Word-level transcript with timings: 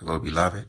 Hello, 0.00 0.18
beloved. 0.18 0.66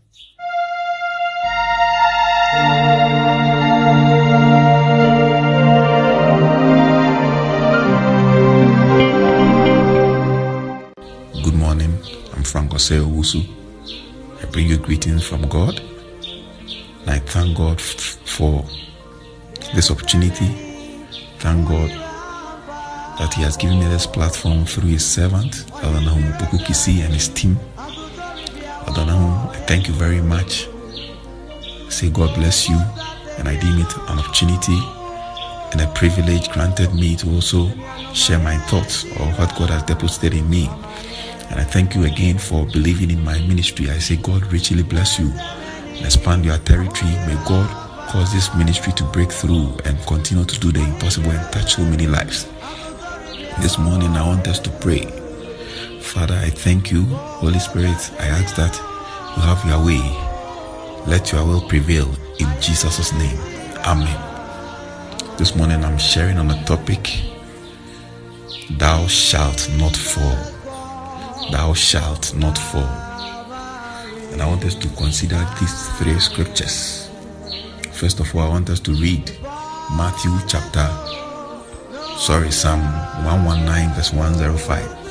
Good 11.43 11.53
morning. 11.55 11.97
I'm 12.35 12.43
Frank 12.43 12.71
Oseo. 12.71 13.09
I 14.41 14.45
bring 14.51 14.67
you 14.67 14.77
greetings 14.77 15.25
from 15.25 15.47
God. 15.49 15.79
And 15.79 17.09
I 17.09 17.17
thank 17.19 17.57
God 17.57 17.81
for 17.81 18.63
this 19.73 19.89
opportunity. 19.89 20.47
Thank 21.39 21.67
God 21.67 21.89
that 23.17 23.33
He 23.33 23.41
has 23.41 23.57
given 23.57 23.79
me 23.79 23.85
this 23.87 24.05
platform 24.05 24.65
through 24.65 24.89
His 24.89 25.05
servant, 25.05 25.65
Adanahum 25.81 26.37
Poku 26.37 26.59
Kisi, 26.59 27.03
and 27.03 27.13
his 27.13 27.29
team. 27.29 27.57
Adanahum, 28.85 29.49
I 29.49 29.57
thank 29.67 29.87
you 29.87 29.93
very 29.93 30.21
much. 30.21 30.67
Say 31.89 32.09
God 32.09 32.35
bless 32.35 32.67
you, 32.69 32.77
and 33.37 33.47
I 33.47 33.59
deem 33.59 33.79
it 33.79 33.95
an 34.09 34.19
opportunity 34.19 34.79
and 35.75 35.81
a 35.81 35.87
privilege 35.93 36.49
granted 36.51 36.93
me 36.93 37.17
to 37.17 37.29
also 37.31 37.69
share 38.13 38.39
my 38.39 38.57
thoughts 38.69 39.03
or 39.03 39.25
what 39.35 39.53
God 39.57 39.69
has 39.71 39.83
deposited 39.83 40.33
in 40.33 40.49
me. 40.49 40.69
And 41.49 41.59
I 41.59 41.63
thank 41.63 41.95
you 41.95 42.05
again 42.05 42.37
for 42.37 42.65
believing 42.67 43.11
in 43.11 43.21
my 43.23 43.37
ministry. 43.41 43.89
I 43.89 43.99
say, 43.99 44.15
God 44.15 44.41
richly 44.53 44.83
bless 44.83 45.19
you 45.19 45.27
and 45.31 46.05
expand 46.05 46.45
your 46.45 46.57
territory. 46.59 47.11
May 47.27 47.35
God 47.45 47.69
cause 48.09 48.31
this 48.31 48.53
ministry 48.55 48.93
to 48.93 49.03
break 49.05 49.31
through 49.31 49.77
and 49.83 49.99
continue 50.07 50.45
to 50.45 50.59
do 50.61 50.71
the 50.71 50.79
impossible 50.79 51.31
and 51.31 51.51
touch 51.51 51.75
so 51.75 51.83
many 51.83 52.07
lives. 52.07 52.45
This 53.59 53.77
morning, 53.77 54.11
I 54.11 54.25
want 54.25 54.47
us 54.47 54.59
to 54.59 54.69
pray. 54.69 55.24
Father, 56.05 56.35
I 56.35 56.49
thank 56.49 56.91
you. 56.91 57.03
Holy 57.41 57.59
Spirit, 57.59 58.11
I 58.19 58.27
ask 58.27 58.55
that 58.55 58.75
you 59.35 59.41
have 59.43 59.63
your 59.65 59.85
way. 59.85 60.03
Let 61.07 61.31
your 61.31 61.45
will 61.45 61.61
prevail 61.67 62.09
in 62.39 62.49
Jesus' 62.61 63.11
name. 63.13 63.37
Amen. 63.85 64.17
This 65.37 65.55
morning, 65.55 65.83
I'm 65.83 65.97
sharing 65.97 66.37
on 66.37 66.51
a 66.51 66.63
topic 66.65 67.21
Thou 68.77 69.05
shalt 69.07 69.69
not 69.77 69.95
fall 69.95 70.55
thou 71.51 71.73
shalt 71.73 72.33
not 72.35 72.57
fall. 72.57 72.83
And 74.31 74.41
I 74.41 74.47
want 74.47 74.63
us 74.65 74.75
to 74.75 74.87
consider 74.89 75.45
these 75.59 75.89
three 75.97 76.19
scriptures. 76.19 77.09
First 77.93 78.19
of 78.19 78.35
all, 78.35 78.41
I 78.41 78.49
want 78.49 78.69
us 78.69 78.79
to 78.81 78.91
read 78.91 79.31
Matthew 79.95 80.31
chapter, 80.47 80.87
sorry, 82.17 82.51
Psalm 82.51 82.81
119, 83.23 83.95
verse 83.95 84.11
105. 84.11 85.04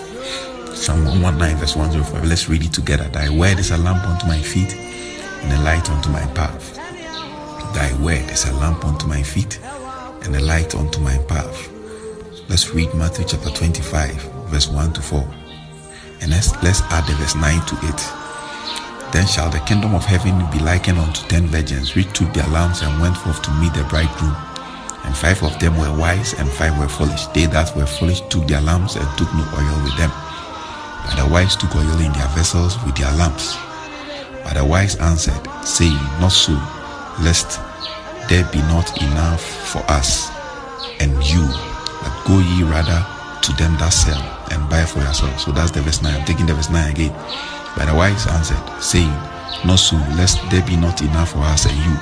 Psalm 0.85 1.03
119, 1.03 1.57
verse 1.57 1.77
105. 1.77 2.27
Let's 2.27 2.47
read 2.51 2.63
it 2.63 2.75
together. 2.75 3.09
Thy 3.09 3.31
word 3.31 3.59
is 3.59 3.71
a 3.71 3.79
lamp 3.79 4.05
unto 4.05 4.27
my 4.27 4.39
feet 4.39 4.75
and 4.75 5.51
a 5.51 5.65
light 5.65 5.89
unto 5.89 6.11
my 6.11 6.21
path. 6.35 6.77
Thy 7.73 7.91
word 8.05 8.31
is 8.31 8.45
a 8.45 8.53
lamp 8.57 8.85
unto 8.85 9.07
my 9.07 9.23
feet 9.23 9.59
and 10.25 10.37
a 10.37 10.41
light 10.43 10.75
unto 10.75 11.01
my 11.01 11.17
path. 11.27 11.73
Let's 12.51 12.75
read 12.75 12.93
Matthew 12.93 13.25
chapter 13.25 13.49
25, 13.49 14.13
verse 14.51 14.69
1 14.69 14.93
to 14.93 15.01
4. 15.01 15.27
And 16.21 16.31
let's, 16.31 16.53
let's 16.63 16.83
add 16.93 17.09
the 17.09 17.15
verse 17.15 17.35
9 17.35 17.65
to 17.65 17.77
it. 17.89 19.11
Then 19.11 19.27
shall 19.27 19.49
the 19.49 19.61
kingdom 19.61 19.95
of 19.95 20.05
heaven 20.05 20.37
be 20.53 20.63
likened 20.63 20.99
unto 20.99 21.27
ten 21.29 21.47
virgins, 21.47 21.95
which 21.95 22.13
took 22.13 22.31
their 22.35 22.47
lamps 22.49 22.83
and 22.83 23.01
went 23.01 23.17
forth 23.17 23.41
to 23.41 23.51
meet 23.53 23.73
the 23.73 23.85
bridegroom. 23.85 24.37
And 25.05 25.17
five 25.17 25.43
of 25.45 25.59
them 25.61 25.79
were 25.79 25.97
wise, 25.97 26.35
and 26.35 26.51
five 26.51 26.79
were 26.79 26.89
foolish. 26.89 27.25
They 27.29 27.47
that 27.47 27.75
were 27.75 27.87
foolish 27.87 28.21
took 28.29 28.47
their 28.47 28.61
lamps 28.61 28.97
and 28.97 29.09
took 29.17 29.33
no 29.33 29.49
oil 29.57 29.83
with 29.83 29.97
them. 29.97 30.13
But 31.05 31.17
the 31.17 31.27
wise 31.31 31.57
took 31.57 31.75
oil 31.77 32.01
in 32.01 32.13
their 32.13 32.29
vessels 32.29 32.83
with 32.85 32.97
their 32.97 33.13
lamps. 33.13 33.57
But 34.45 34.55
the 34.55 34.65
wise 34.65 34.97
answered, 34.97 35.41
saying, 35.65 36.01
Not 36.21 36.33
so, 36.33 36.53
lest 37.21 37.61
there 38.29 38.45
be 38.53 38.59
not 38.73 39.03
enough 39.03 39.43
for 39.71 39.83
us 39.91 40.31
and 41.01 41.13
you, 41.25 41.45
but 42.03 42.13
go 42.27 42.39
ye 42.41 42.63
rather 42.65 43.05
to 43.43 43.53
them 43.57 43.77
that 43.77 43.91
sell 43.91 44.21
and 44.51 44.69
buy 44.71 44.85
for 44.85 45.01
yourselves. 45.01 45.45
So 45.45 45.53
that's 45.53 45.71
the 45.71 45.83
verse 45.83 46.03
9. 46.03 46.15
I'm 46.15 46.25
taking 46.25 46.47
the 46.47 46.55
verse 46.55 46.71
9 46.71 46.91
again. 46.91 47.13
But 47.77 47.87
the 47.87 47.95
wise 47.95 48.27
answered, 48.27 48.61
saying, 48.81 49.13
Not 49.67 49.77
so, 49.77 49.97
lest 50.17 50.39
there 50.51 50.65
be 50.67 50.77
not 50.77 51.03
enough 51.03 51.33
for 51.33 51.41
us 51.41 51.67
and 51.67 51.77
you. 51.77 51.95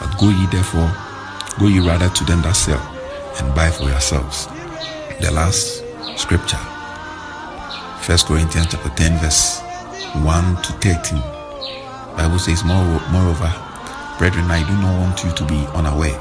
But 0.00 0.18
go 0.18 0.28
ye 0.28 0.46
therefore, 0.52 0.92
go 1.58 1.68
ye 1.68 1.80
rather 1.80 2.08
to 2.08 2.24
them 2.24 2.42
that 2.42 2.52
sell 2.52 2.80
and 3.40 3.54
buy 3.54 3.70
for 3.70 3.84
yourselves. 3.84 4.46
The 5.20 5.30
last 5.32 5.84
scripture, 6.18 6.60
First 8.06 8.26
Corinthians 8.26 8.68
chapter 8.70 8.88
10, 8.90 9.18
verse 9.18 9.58
1 10.22 10.62
to 10.62 10.72
13. 10.74 11.18
Bible 12.16 12.38
says, 12.38 12.62
Moreover, 12.62 13.52
brethren, 14.16 14.48
I 14.48 14.62
do 14.64 14.74
not 14.74 15.00
want 15.00 15.24
you 15.24 15.32
to 15.32 15.44
be 15.44 15.66
unaware, 15.74 16.16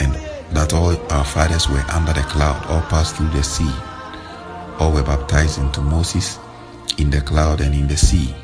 and 0.00 0.12
that 0.50 0.74
all 0.74 0.96
our 1.12 1.24
fathers 1.24 1.68
were 1.68 1.84
under 1.92 2.12
the 2.12 2.22
cloud, 2.22 2.66
all 2.66 2.82
passed 2.88 3.14
through 3.14 3.28
the 3.28 3.44
sea, 3.44 3.70
all 4.80 4.90
were 4.90 5.04
baptized 5.04 5.60
into 5.60 5.80
Moses 5.80 6.40
in 6.98 7.08
the 7.08 7.20
cloud 7.20 7.60
and 7.60 7.72
in 7.72 7.86
the 7.86 7.96
sea, 7.96 8.34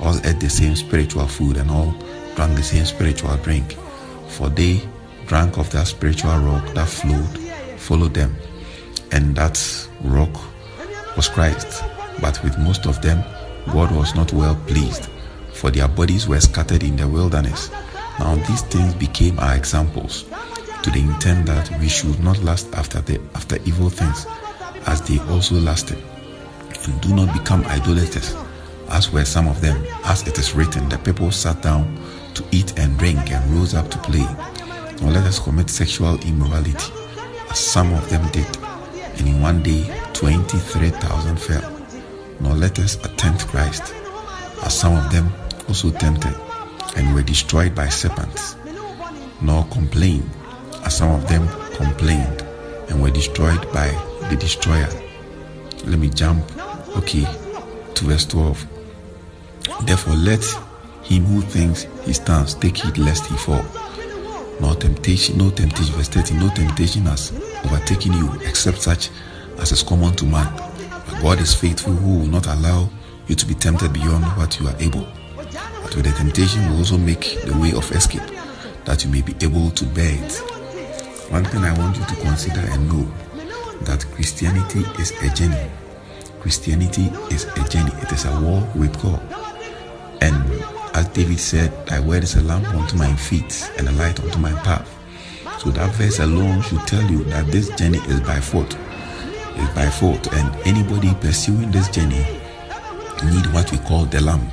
all 0.00 0.14
ate 0.26 0.40
the 0.40 0.50
same 0.50 0.76
spiritual 0.76 1.26
food, 1.26 1.56
and 1.56 1.70
all 1.70 1.94
drank 2.36 2.54
the 2.54 2.62
same 2.62 2.84
spiritual 2.84 3.34
drink, 3.38 3.78
for 4.28 4.50
they 4.50 4.86
drank 5.24 5.56
of 5.56 5.70
that 5.70 5.86
spiritual 5.86 6.36
rock 6.36 6.74
that 6.74 6.86
flowed, 6.86 7.38
followed 7.78 8.12
them, 8.12 8.36
and 9.10 9.34
that 9.36 9.88
rock 10.02 10.38
was 11.16 11.30
Christ. 11.30 11.82
But 12.20 12.42
with 12.42 12.58
most 12.58 12.86
of 12.86 13.00
them, 13.02 13.22
God 13.72 13.90
was 13.94 14.14
not 14.14 14.32
well 14.32 14.56
pleased, 14.66 15.08
for 15.52 15.70
their 15.70 15.88
bodies 15.88 16.28
were 16.28 16.40
scattered 16.40 16.82
in 16.82 16.96
the 16.96 17.08
wilderness. 17.08 17.70
Now 18.18 18.36
these 18.36 18.62
things 18.62 18.94
became 18.94 19.38
our 19.38 19.56
examples 19.56 20.24
to 20.84 20.90
the 20.90 21.00
intent 21.00 21.46
that 21.46 21.70
we 21.80 21.88
should 21.88 22.22
not 22.22 22.38
lust 22.42 22.68
after 22.74 23.00
the 23.00 23.18
after 23.34 23.56
evil 23.64 23.88
things 23.88 24.26
as 24.86 25.00
they 25.00 25.18
also 25.32 25.54
lasted 25.54 25.96
and 26.84 27.00
do 27.00 27.14
not 27.14 27.32
become 27.32 27.64
idolaters 27.64 28.36
as 28.90 29.10
were 29.10 29.24
some 29.24 29.48
of 29.48 29.62
them 29.62 29.82
as 30.04 30.28
it 30.28 30.38
is 30.38 30.54
written 30.54 30.86
the 30.90 30.98
people 30.98 31.30
sat 31.30 31.60
down 31.62 31.98
to 32.34 32.44
eat 32.50 32.78
and 32.78 32.98
drink 32.98 33.32
and 33.32 33.50
rose 33.50 33.72
up 33.74 33.90
to 33.90 33.96
play 34.00 34.26
nor 35.00 35.10
let 35.10 35.24
us 35.24 35.38
commit 35.38 35.70
sexual 35.70 36.20
immorality 36.26 36.92
as 37.50 37.58
some 37.58 37.90
of 37.94 38.10
them 38.10 38.30
did 38.30 38.58
and 39.18 39.26
in 39.26 39.40
one 39.40 39.62
day 39.62 39.84
23,000 40.12 41.40
fell 41.40 41.73
nor 42.40 42.54
let 42.54 42.78
us 42.78 42.96
attempt 43.04 43.46
Christ 43.48 43.94
as 44.62 44.78
some 44.78 44.96
of 44.96 45.10
them 45.12 45.32
also 45.68 45.90
tempted 45.90 46.34
and 46.96 47.14
were 47.14 47.22
destroyed 47.22 47.74
by 47.74 47.88
serpents 47.88 48.56
nor 49.40 49.64
complain 49.66 50.28
as 50.84 50.96
some 50.96 51.10
of 51.10 51.28
them 51.28 51.46
complained 51.74 52.42
and 52.88 53.02
were 53.02 53.10
destroyed 53.10 53.60
by 53.72 53.88
the 54.30 54.36
destroyer. 54.36 54.88
Let 55.84 55.98
me 55.98 56.08
jump, 56.08 56.44
okay, 56.96 57.26
to 57.94 58.04
verse 58.04 58.24
12. 58.26 58.66
Therefore, 59.84 60.14
let 60.14 60.44
him 61.02 61.24
who 61.24 61.42
thinks 61.42 61.86
he 62.04 62.12
stands 62.12 62.54
take 62.54 62.78
heed 62.78 62.98
lest 62.98 63.26
he 63.26 63.36
fall. 63.36 63.64
No 64.60 64.74
temptation, 64.74 65.36
no 65.36 65.50
temptation, 65.50 65.94
verse 65.94 66.08
13, 66.08 66.38
no 66.38 66.48
temptation 66.54 67.02
has 67.02 67.32
overtaken 67.64 68.12
you 68.12 68.32
except 68.42 68.80
such 68.80 69.10
as 69.58 69.72
is 69.72 69.82
common 69.82 70.14
to 70.16 70.24
man. 70.24 70.73
God 71.20 71.40
is 71.40 71.54
faithful 71.54 71.92
who 71.92 72.18
will 72.20 72.26
not 72.26 72.46
allow 72.46 72.88
you 73.26 73.34
to 73.34 73.46
be 73.46 73.54
tempted 73.54 73.92
beyond 73.92 74.24
what 74.36 74.58
you 74.60 74.68
are 74.68 74.76
able. 74.78 75.06
But 75.36 75.94
with 75.96 76.04
the 76.04 76.12
temptation 76.12 76.68
will 76.70 76.78
also 76.78 76.98
make 76.98 77.40
the 77.44 77.56
way 77.58 77.72
of 77.72 77.90
escape 77.92 78.22
that 78.84 79.04
you 79.04 79.10
may 79.10 79.22
be 79.22 79.34
able 79.44 79.70
to 79.70 79.84
bear 79.86 80.22
it. 80.24 80.36
One 81.30 81.44
thing 81.44 81.64
I 81.64 81.76
want 81.78 81.96
you 81.96 82.04
to 82.04 82.14
consider 82.16 82.60
and 82.60 82.88
know 82.88 83.10
that 83.82 84.04
Christianity 84.12 84.80
is 85.00 85.12
a 85.22 85.34
journey. 85.34 85.70
Christianity 86.40 87.10
is 87.30 87.44
a 87.44 87.68
journey. 87.68 87.92
It 88.02 88.12
is 88.12 88.24
a 88.26 88.40
walk 88.40 88.74
with 88.74 89.00
God. 89.02 89.20
And 90.20 90.34
as 90.94 91.08
David 91.08 91.40
said, 91.40 91.86
Thy 91.86 92.00
word 92.00 92.22
is 92.22 92.36
a 92.36 92.42
lamp 92.42 92.68
unto 92.74 92.96
my 92.96 93.14
feet 93.16 93.70
and 93.78 93.88
a 93.88 93.92
light 93.92 94.20
unto 94.20 94.38
my 94.38 94.52
path. 94.62 94.90
So 95.58 95.70
that 95.70 95.94
verse 95.94 96.18
alone 96.18 96.60
should 96.62 96.86
tell 96.86 97.02
you 97.10 97.24
that 97.24 97.46
this 97.46 97.70
journey 97.70 97.98
is 98.08 98.20
by 98.20 98.40
foot. 98.40 98.76
Is 99.56 99.68
by 99.70 99.88
foot. 99.88 100.32
And 100.34 100.54
anybody 100.66 101.14
pursuing 101.20 101.70
this 101.70 101.88
journey 101.88 102.24
need 103.24 103.46
what 103.54 103.70
we 103.72 103.78
call 103.78 104.04
the 104.06 104.20
lamp 104.20 104.52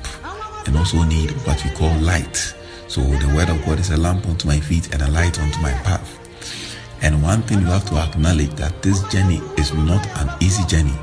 and 0.65 0.77
also 0.77 1.03
need 1.03 1.31
what 1.45 1.63
we 1.63 1.71
call 1.71 1.93
light. 1.99 2.55
So 2.87 3.01
the 3.01 3.33
word 3.35 3.49
of 3.49 3.63
God 3.65 3.79
is 3.79 3.89
a 3.91 3.97
lamp 3.97 4.27
unto 4.27 4.47
my 4.47 4.59
feet 4.59 4.93
and 4.93 5.01
a 5.01 5.09
light 5.09 5.39
unto 5.39 5.59
my 5.61 5.71
path. 5.83 6.19
And 7.01 7.23
one 7.23 7.41
thing 7.43 7.61
you 7.61 7.65
have 7.65 7.85
to 7.89 7.95
acknowledge 7.97 8.53
that 8.55 8.81
this 8.81 9.01
journey 9.09 9.41
is 9.57 9.73
not 9.73 10.05
an 10.19 10.29
easy 10.39 10.63
journey. 10.65 10.95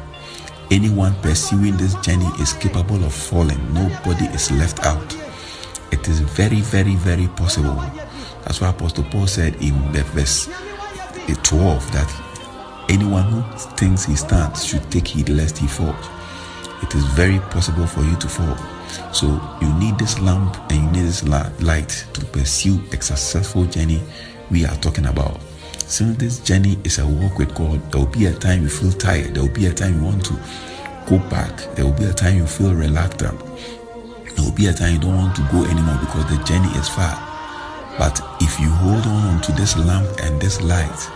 Anyone 0.71 1.15
pursuing 1.23 1.77
this 1.77 1.95
journey 1.97 2.29
is 2.41 2.53
capable 2.53 3.03
of 3.05 3.13
falling. 3.13 3.59
Nobody 3.75 4.27
is 4.27 4.51
left 4.53 4.81
out. 4.85 5.17
It 5.91 6.07
is 6.07 6.21
very, 6.21 6.61
very, 6.61 6.95
very 6.95 7.27
possible. 7.29 7.83
That's 8.45 8.61
why 8.61 8.69
Apostle 8.71 9.05
Paul 9.05 9.27
said 9.27 9.55
in 9.57 9.93
the 9.93 10.03
verse 10.15 10.47
12 11.43 11.93
that 11.93 12.28
anyone 12.89 13.25
who 13.25 13.43
thinks 13.77 14.05
he 14.05 14.17
stands 14.17 14.65
should 14.65 14.91
take 14.91 15.09
heed 15.09 15.29
lest 15.29 15.59
he 15.59 15.67
falls. 15.67 16.09
It 16.83 16.95
is 16.95 17.05
very 17.07 17.39
possible 17.51 17.87
for 17.87 18.03
you 18.03 18.17
to 18.17 18.29
fall. 18.29 18.57
So 19.13 19.27
you 19.61 19.73
need 19.75 19.99
this 19.99 20.19
lamp 20.21 20.57
and 20.71 20.85
you 20.85 20.91
need 20.93 21.09
this 21.09 21.25
light 21.25 22.07
to 22.15 22.25
pursue 22.27 22.81
a 22.93 23.01
successful 23.03 23.65
journey 23.65 24.01
we 24.51 24.65
are 24.65 24.77
talking 24.77 25.07
about. 25.07 25.41
Since 25.79 26.19
this 26.19 26.39
journey 26.41 26.79
is 26.85 26.99
a 26.99 27.07
walk 27.07 27.39
with 27.39 27.55
God, 27.55 27.81
there 27.91 28.01
will 28.01 28.13
be 28.13 28.27
a 28.27 28.35
time 28.35 28.63
you 28.63 28.69
feel 28.69 28.93
tired. 28.93 29.35
There 29.35 29.43
will 29.43 29.53
be 29.53 29.67
a 29.67 29.73
time 29.73 29.99
you 29.99 30.05
want 30.05 30.25
to 30.27 30.35
go 31.07 31.19
back. 31.31 31.57
There 31.75 31.85
will 31.85 31.99
be 31.99 32.05
a 32.05 32.13
time 32.13 32.37
you 32.37 32.47
feel 32.47 32.75
reluctant. 32.75 33.39
There 34.37 34.45
will 34.45 34.55
be 34.55 34.67
a 34.67 34.73
time 34.73 34.95
you 34.95 35.01
don't 35.01 35.17
want 35.17 35.37
to 35.37 35.43
go 35.51 35.65
anymore 35.65 35.99
because 36.01 36.25
the 36.31 36.43
journey 36.45 36.69
is 36.79 36.89
far. 36.89 37.17
But 37.99 38.21
if 38.41 38.61
you 38.61 38.71
hold 38.71 39.05
on 39.07 39.41
to 39.43 39.53
this 39.53 39.77
lamp 39.77 40.09
and 40.23 40.41
this 40.41 40.61
light, 40.63 41.11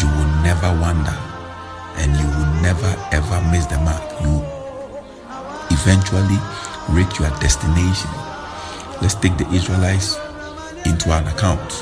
you 0.00 0.06
will 0.06 0.30
never 0.42 0.68
wander 0.80 1.16
and 1.96 2.12
you 2.16 2.26
will 2.26 2.52
never 2.62 2.90
ever 3.12 3.40
miss 3.50 3.66
the 3.66 3.78
mark. 3.80 4.02
You 4.20 4.44
eventually 5.70 6.38
reach 6.90 7.18
your 7.18 7.30
destination. 7.40 8.10
Let's 9.00 9.14
take 9.14 9.36
the 9.36 9.48
Israelites 9.52 10.16
into 10.84 11.12
an 11.12 11.26
account. 11.26 11.72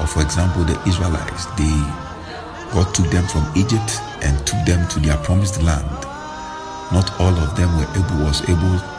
Or 0.00 0.06
for 0.06 0.22
example, 0.22 0.64
the 0.64 0.78
Israelites, 0.88 1.46
they 1.56 1.76
God 2.72 2.92
took 2.94 3.06
them 3.10 3.26
from 3.28 3.46
Egypt 3.56 4.00
and 4.22 4.36
took 4.46 4.64
them 4.66 4.86
to 4.88 5.00
their 5.00 5.16
promised 5.18 5.62
land. 5.62 5.86
Not 6.92 7.10
all 7.20 7.34
of 7.34 7.56
them 7.56 7.74
were 7.76 7.88
able 7.96 8.24
was 8.24 8.42
able 8.48 8.96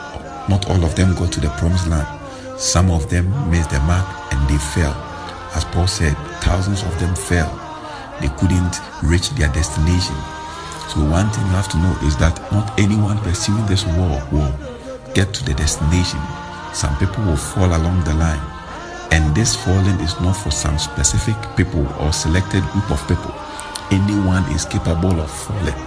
not 0.48 0.68
all 0.70 0.82
of 0.82 0.96
them 0.96 1.14
got 1.14 1.30
to 1.32 1.40
the 1.40 1.50
promised 1.50 1.88
land. 1.88 2.08
Some 2.58 2.90
of 2.90 3.10
them 3.10 3.28
missed 3.50 3.70
the 3.70 3.80
mark 3.80 4.06
and 4.32 4.48
they 4.48 4.56
fell. 4.56 4.94
As 5.54 5.64
Paul 5.66 5.86
said, 5.86 6.16
thousands 6.40 6.82
of 6.82 6.98
them 6.98 7.14
fell. 7.14 7.67
They 8.20 8.28
couldn't 8.38 8.80
reach 9.02 9.30
their 9.30 9.48
destination. 9.52 10.16
So 10.88 11.04
one 11.04 11.28
thing 11.30 11.44
you 11.46 11.52
have 11.52 11.68
to 11.68 11.78
know 11.78 11.94
is 12.02 12.16
that 12.16 12.40
not 12.50 12.78
anyone 12.80 13.18
pursuing 13.18 13.64
this 13.66 13.84
war 13.86 14.22
will 14.32 14.52
get 15.14 15.34
to 15.34 15.44
the 15.44 15.54
destination. 15.54 16.20
Some 16.72 16.96
people 16.98 17.24
will 17.24 17.36
fall 17.36 17.68
along 17.68 18.04
the 18.04 18.14
line. 18.14 18.40
And 19.10 19.34
this 19.34 19.56
falling 19.56 20.00
is 20.00 20.18
not 20.20 20.36
for 20.36 20.50
some 20.50 20.78
specific 20.78 21.36
people 21.56 21.86
or 22.00 22.12
selected 22.12 22.62
group 22.72 22.90
of 22.90 23.00
people. 23.08 23.34
Anyone 23.90 24.44
is 24.52 24.64
capable 24.64 25.20
of 25.20 25.30
falling. 25.30 25.80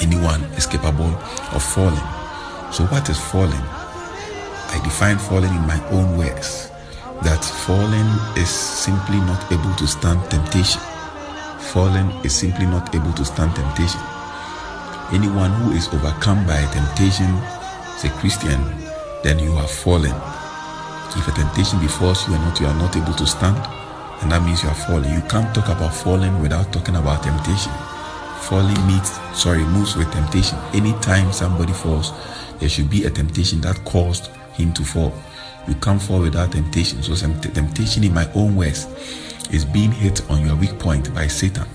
Anyone 0.00 0.42
is 0.56 0.66
capable 0.66 1.12
of 1.52 1.62
falling. 1.62 2.08
So, 2.72 2.84
what 2.86 3.08
is 3.08 3.18
falling? 3.18 3.64
I 4.72 4.80
define 4.84 5.18
falling 5.18 5.52
in 5.52 5.66
my 5.66 5.80
own 5.90 6.16
words 6.16 6.70
that 7.22 7.44
falling 7.44 8.08
is 8.40 8.48
simply 8.48 9.18
not 9.28 9.50
able 9.52 9.74
to 9.76 9.86
stand 9.86 10.20
temptation. 10.30 10.80
Falling 11.72 12.10
is 12.24 12.34
simply 12.34 12.66
not 12.66 12.92
able 12.96 13.12
to 13.12 13.24
stand 13.24 13.54
temptation. 13.54 14.00
Anyone 15.12 15.52
who 15.52 15.70
is 15.70 15.86
overcome 15.94 16.44
by 16.44 16.60
temptation 16.72 17.30
is 17.94 18.04
a 18.04 18.10
Christian, 18.18 18.58
then 19.22 19.38
you 19.38 19.52
have 19.52 19.70
fallen. 19.70 20.14
If 21.14 21.28
a 21.28 21.30
temptation 21.30 21.78
befalls 21.78 22.26
you 22.26 22.34
and 22.34 22.42
not 22.42 22.58
you 22.58 22.66
are 22.66 22.74
not 22.74 22.96
able 22.96 23.14
to 23.14 23.24
stand, 23.24 23.56
and 24.20 24.32
that 24.32 24.42
means 24.42 24.64
you 24.64 24.68
are 24.68 24.74
falling. 24.74 25.14
You 25.14 25.20
can't 25.28 25.54
talk 25.54 25.68
about 25.68 25.94
falling 25.94 26.40
without 26.42 26.72
talking 26.72 26.96
about 26.96 27.22
temptation. 27.22 27.72
Falling 28.50 28.84
meets, 28.88 29.20
sorry, 29.32 29.62
moves 29.62 29.94
with 29.94 30.10
temptation. 30.10 30.58
Anytime 30.74 31.32
somebody 31.32 31.72
falls, 31.72 32.10
there 32.58 32.68
should 32.68 32.90
be 32.90 33.04
a 33.04 33.10
temptation 33.10 33.60
that 33.60 33.84
caused 33.84 34.26
him 34.54 34.72
to 34.72 34.82
fall. 34.82 35.14
You 35.70 35.76
can't 35.76 36.02
fall 36.02 36.20
without 36.20 36.50
temptation. 36.50 37.00
So, 37.00 37.14
temptation, 37.14 38.02
in 38.02 38.12
my 38.12 38.28
own 38.34 38.56
words, 38.56 38.88
is 39.52 39.64
being 39.64 39.92
hit 39.92 40.28
on 40.28 40.44
your 40.44 40.56
weak 40.56 40.76
point 40.80 41.14
by 41.14 41.28
Satan. 41.28 41.66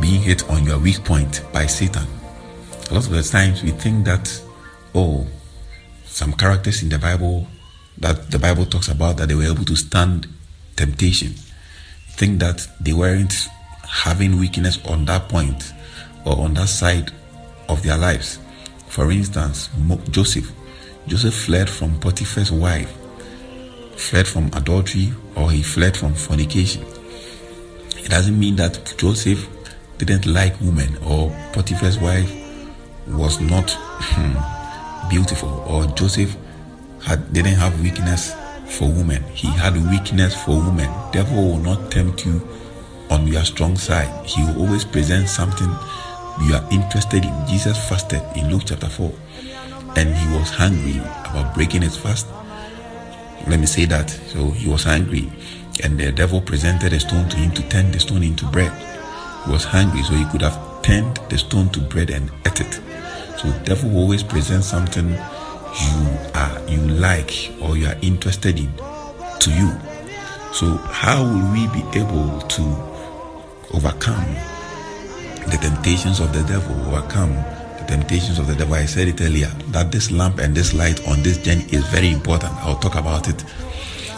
Being 0.00 0.22
hit 0.22 0.48
on 0.48 0.64
your 0.64 0.78
weak 0.78 1.04
point 1.04 1.42
by 1.52 1.66
Satan. 1.66 2.06
A 2.90 2.94
lot 2.94 3.04
of 3.04 3.10
the 3.10 3.22
times 3.24 3.64
we 3.64 3.72
think 3.72 4.04
that, 4.04 4.42
oh, 4.94 5.26
some 6.06 6.32
characters 6.34 6.84
in 6.84 6.88
the 6.88 7.00
Bible 7.00 7.48
that 7.98 8.30
the 8.30 8.38
Bible 8.38 8.64
talks 8.64 8.86
about 8.86 9.16
that 9.16 9.28
they 9.28 9.34
were 9.34 9.50
able 9.50 9.64
to 9.64 9.74
stand 9.74 10.28
temptation. 10.76 11.34
Think 12.10 12.38
that 12.38 12.68
they 12.80 12.92
weren't 12.92 13.48
having 13.82 14.38
weakness 14.38 14.78
on 14.86 15.04
that 15.06 15.28
point 15.28 15.72
or 16.24 16.38
on 16.38 16.54
that 16.54 16.68
side 16.68 17.10
of 17.68 17.82
their 17.82 17.98
lives. 17.98 18.38
For 18.86 19.10
instance, 19.10 19.68
Joseph. 20.10 20.52
Joseph 21.08 21.34
fled 21.34 21.70
from 21.70 21.98
Potiphar's 22.00 22.52
wife, 22.52 22.94
fled 23.96 24.28
from 24.28 24.50
adultery, 24.52 25.10
or 25.36 25.50
he 25.50 25.62
fled 25.62 25.96
from 25.96 26.12
fornication. 26.12 26.84
It 27.96 28.10
doesn't 28.10 28.38
mean 28.38 28.56
that 28.56 28.94
Joseph 28.98 29.48
didn't 29.96 30.26
like 30.26 30.60
women 30.60 30.98
or 30.98 31.30
Potiphar's 31.54 31.98
wife 31.98 32.30
was 33.08 33.40
not 33.40 33.70
hmm, 33.70 35.08
beautiful 35.08 35.48
or 35.66 35.86
Joseph 35.86 36.36
had 37.02 37.32
didn't 37.32 37.54
have 37.54 37.80
weakness 37.80 38.34
for 38.66 38.88
women. 38.88 39.22
He 39.32 39.48
had 39.48 39.76
weakness 39.90 40.34
for 40.44 40.58
women. 40.58 40.90
Devil 41.10 41.36
will 41.36 41.58
not 41.58 41.90
tempt 41.90 42.26
you 42.26 42.46
on 43.08 43.26
your 43.26 43.44
strong 43.44 43.76
side. 43.76 44.26
He 44.26 44.42
will 44.44 44.60
always 44.60 44.84
present 44.84 45.26
something 45.30 45.70
you 46.42 46.54
are 46.54 46.68
interested 46.70 47.24
in. 47.24 47.46
Jesus 47.46 47.78
fasted 47.88 48.20
in 48.36 48.50
Luke 48.50 48.64
chapter 48.66 48.90
4 48.90 49.10
and 49.96 50.14
he 50.14 50.36
was 50.36 50.50
hungry 50.50 50.98
about 50.98 51.54
breaking 51.54 51.82
his 51.82 51.96
fast. 51.96 52.26
Let 53.46 53.60
me 53.60 53.66
say 53.66 53.84
that. 53.86 54.10
So 54.10 54.50
he 54.50 54.68
was 54.68 54.84
hungry 54.84 55.30
and 55.82 55.98
the 55.98 56.12
devil 56.12 56.40
presented 56.40 56.92
a 56.92 57.00
stone 57.00 57.28
to 57.28 57.36
him 57.36 57.52
to 57.52 57.68
turn 57.68 57.90
the 57.92 58.00
stone 58.00 58.22
into 58.22 58.46
bread. 58.46 58.72
He 59.46 59.52
was 59.52 59.64
hungry 59.64 60.02
so 60.02 60.14
he 60.14 60.24
could 60.26 60.42
have 60.42 60.82
turned 60.82 61.18
the 61.28 61.38
stone 61.38 61.68
to 61.70 61.80
bread 61.80 62.10
and 62.10 62.30
ate 62.46 62.60
it. 62.60 62.80
So 63.38 63.48
the 63.48 63.60
devil 63.64 63.96
always 63.96 64.22
presents 64.22 64.66
something 64.66 65.10
you 65.10 66.18
are 66.34 66.68
you 66.68 66.80
like 66.80 67.52
or 67.62 67.76
you 67.76 67.86
are 67.86 67.96
interested 68.02 68.58
in 68.58 68.72
to 69.40 69.50
you. 69.50 69.70
So 70.52 70.76
how 70.76 71.22
will 71.22 71.52
we 71.52 71.66
be 71.68 71.98
able 71.98 72.40
to 72.40 72.62
overcome 73.74 74.34
the 75.50 75.58
temptations 75.60 76.20
of 76.20 76.32
the 76.32 76.42
devil, 76.42 76.74
overcome 76.88 77.32
temptations 77.88 78.38
of 78.38 78.46
the 78.46 78.54
devil. 78.54 78.74
I 78.74 78.84
said 78.84 79.08
it 79.08 79.20
earlier 79.20 79.48
that 79.72 79.90
this 79.90 80.10
lamp 80.10 80.38
and 80.38 80.54
this 80.54 80.74
light 80.74 81.06
on 81.08 81.22
this 81.22 81.38
journey 81.38 81.64
is 81.72 81.86
very 81.88 82.10
important. 82.10 82.52
I'll 82.62 82.78
talk 82.78 82.94
about 82.94 83.28
it. 83.28 83.42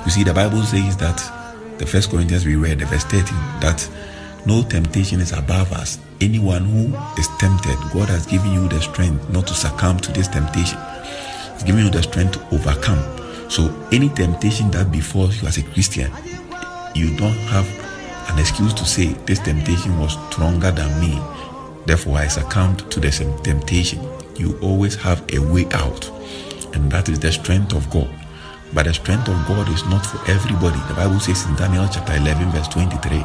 You 0.05 0.11
see, 0.11 0.25
the 0.25 0.35
Bible 0.35 0.63
says 0.63 0.97
that 0.99 1.19
the 1.79 1.87
first 1.87 2.11
Corinthians 2.11 2.45
we 2.45 2.57
read, 2.57 2.81
the 2.81 2.87
verse 2.87 3.05
13, 3.05 3.25
that 3.61 3.89
no 4.45 4.63
temptation 4.63 5.21
is 5.21 5.33
above 5.33 5.73
us. 5.73 5.99
Anyone 6.21 6.65
who 6.65 6.95
is 7.19 7.29
tempted, 7.39 7.77
God 7.95 8.09
has 8.09 8.27
given 8.27 8.53
you 8.53 8.69
the 8.69 8.81
strength 8.81 9.31
not 9.31 9.47
to 9.47 9.55
succumb 9.55 9.99
to 10.01 10.13
this 10.13 10.29
temptation. 10.29 10.79
He's 11.55 11.63
given 11.63 11.85
you 11.85 11.91
the 11.91 12.03
strength 12.03 12.33
to 12.33 12.55
overcome. 12.55 13.01
So 13.51 13.75
any 13.93 14.09
temptation 14.11 14.71
that 14.73 14.91
befalls 14.93 15.41
you 15.41 15.49
as 15.49 15.59
a 15.59 15.63
Christian, 15.63 16.11
you 16.95 17.17
don't 17.17 17.39
have 17.49 17.67
an 18.31 18.39
excuse 18.39 18.73
to 18.75 18.85
say 18.85 19.07
this 19.27 19.39
temptation 19.41 19.99
was 19.99 20.13
stronger 20.31 20.71
than 20.71 21.01
me. 21.01 21.21
Therefore, 21.87 22.19
I 22.19 22.29
succumbed 22.29 22.91
to 22.91 23.01
the 23.01 23.11
temptation. 23.43 24.01
You 24.37 24.59
always 24.63 24.95
have 24.97 25.23
a 25.33 25.39
way 25.39 25.67
out, 25.73 26.09
and 26.75 26.91
that 26.93 27.09
is 27.09 27.19
the 27.19 27.33
strength 27.33 27.75
of 27.75 27.89
God. 27.91 28.09
But 28.73 28.87
the 28.87 28.95
strength 28.95 29.29
of 29.29 29.47
God 29.49 29.69
is 29.69 29.85
not 29.87 30.07
for 30.07 30.19
everybody. 30.31 30.79
The 30.89 30.95
Bible 30.95 31.19
says 31.19 31.45
in 31.47 31.57
Daniel 31.57 31.89
chapter 31.93 32.15
11, 32.15 32.51
verse 32.51 32.69
23. 32.69 33.25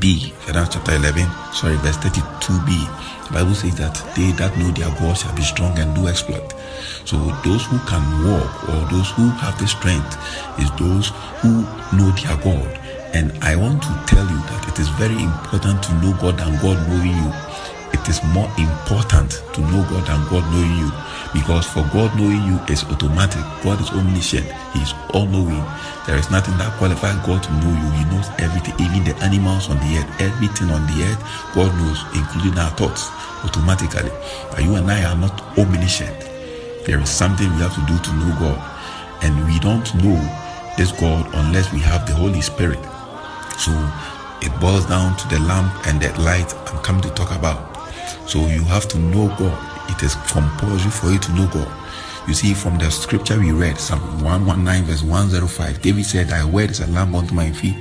B, 0.00 0.32
Daniel 0.46 0.66
chapter 0.66 0.94
11, 0.94 1.28
sorry, 1.52 1.76
verse 1.76 1.96
32b. 1.98 3.28
The 3.28 3.32
Bible 3.32 3.54
says 3.54 3.76
that 3.76 3.94
they 4.16 4.32
that 4.32 4.56
know 4.58 4.70
their 4.72 4.90
God 4.98 5.16
shall 5.16 5.34
be 5.36 5.42
strong 5.42 5.78
and 5.78 5.94
do 5.94 6.08
exploit. 6.08 6.52
So 7.04 7.16
those 7.44 7.64
who 7.66 7.78
can 7.86 8.02
walk 8.26 8.68
or 8.68 8.80
those 8.90 9.10
who 9.12 9.28
have 9.38 9.58
the 9.58 9.68
strength 9.68 10.16
is 10.58 10.70
those 10.72 11.12
who 11.40 11.62
know 11.96 12.10
their 12.18 12.36
God 12.42 12.81
and 13.14 13.32
I 13.42 13.56
want 13.56 13.82
to 13.82 13.92
tell 14.06 14.24
you 14.24 14.40
that 14.48 14.68
it 14.68 14.78
is 14.78 14.88
very 14.96 15.20
important 15.20 15.82
to 15.84 15.92
know 16.00 16.16
God 16.20 16.40
and 16.40 16.58
God 16.60 16.80
knowing 16.88 17.12
you. 17.12 17.30
It 17.92 18.08
is 18.08 18.24
more 18.32 18.48
important 18.56 19.44
to 19.52 19.60
know 19.60 19.84
God 19.84 20.08
than 20.08 20.24
God 20.32 20.44
knowing 20.50 20.76
you. 20.80 20.90
Because 21.36 21.66
for 21.68 21.84
God 21.92 22.10
knowing 22.16 22.42
you 22.48 22.58
is 22.72 22.84
automatic. 22.84 23.44
God 23.62 23.80
is 23.80 23.90
omniscient. 23.90 24.48
He 24.72 24.80
is 24.80 24.94
all 25.12 25.26
knowing. 25.26 25.62
There 26.06 26.16
is 26.16 26.30
nothing 26.30 26.56
that 26.58 26.72
qualifies 26.78 27.14
God 27.26 27.42
to 27.44 27.52
know 27.60 27.70
you. 27.70 27.88
He 28.00 28.04
knows 28.08 28.28
everything, 28.40 28.74
even 28.80 29.04
the 29.04 29.14
animals 29.22 29.68
on 29.68 29.76
the 29.76 30.00
earth, 30.00 30.10
everything 30.20 30.70
on 30.72 30.82
the 30.88 31.04
earth, 31.04 31.20
God 31.54 31.70
knows, 31.78 32.00
including 32.16 32.58
our 32.58 32.72
thoughts, 32.74 33.12
automatically. 33.44 34.10
But 34.50 34.64
you 34.64 34.74
and 34.74 34.90
I 34.90 35.04
are 35.04 35.16
not 35.16 35.36
omniscient. 35.56 36.16
There 36.88 36.98
is 36.98 37.10
something 37.10 37.46
we 37.54 37.62
have 37.62 37.76
to 37.76 37.84
do 37.86 37.96
to 37.98 38.12
know 38.18 38.32
God. 38.40 38.60
And 39.22 39.36
we 39.46 39.60
don't 39.60 39.86
know 40.02 40.18
this 40.76 40.90
God 40.92 41.28
unless 41.34 41.72
we 41.72 41.78
have 41.80 42.08
the 42.08 42.14
Holy 42.14 42.40
Spirit. 42.40 42.80
So 43.58 43.72
it 44.40 44.52
boils 44.60 44.86
down 44.86 45.16
to 45.16 45.28
the 45.28 45.38
lamp 45.40 45.86
and 45.86 46.00
the 46.00 46.08
light 46.20 46.52
I'm 46.68 46.82
coming 46.82 47.02
to 47.02 47.10
talk 47.10 47.30
about. 47.30 47.72
So 48.28 48.46
you 48.46 48.62
have 48.64 48.88
to 48.88 48.98
know 48.98 49.28
God. 49.38 49.90
It 49.90 50.02
is 50.02 50.14
compulsory 50.30 50.90
for 50.90 51.10
you 51.10 51.18
to 51.18 51.32
know 51.32 51.48
God. 51.48 51.70
You 52.28 52.34
see, 52.34 52.54
from 52.54 52.78
the 52.78 52.88
scripture 52.90 53.38
we 53.38 53.50
read, 53.50 53.78
Psalm 53.78 54.00
119, 54.22 54.84
verse 54.84 55.02
105, 55.02 55.82
David 55.82 56.04
said, 56.04 56.28
Thy 56.28 56.44
word 56.44 56.70
is 56.70 56.80
a 56.80 56.86
lamp 56.88 57.14
unto 57.14 57.34
my 57.34 57.50
feet 57.50 57.76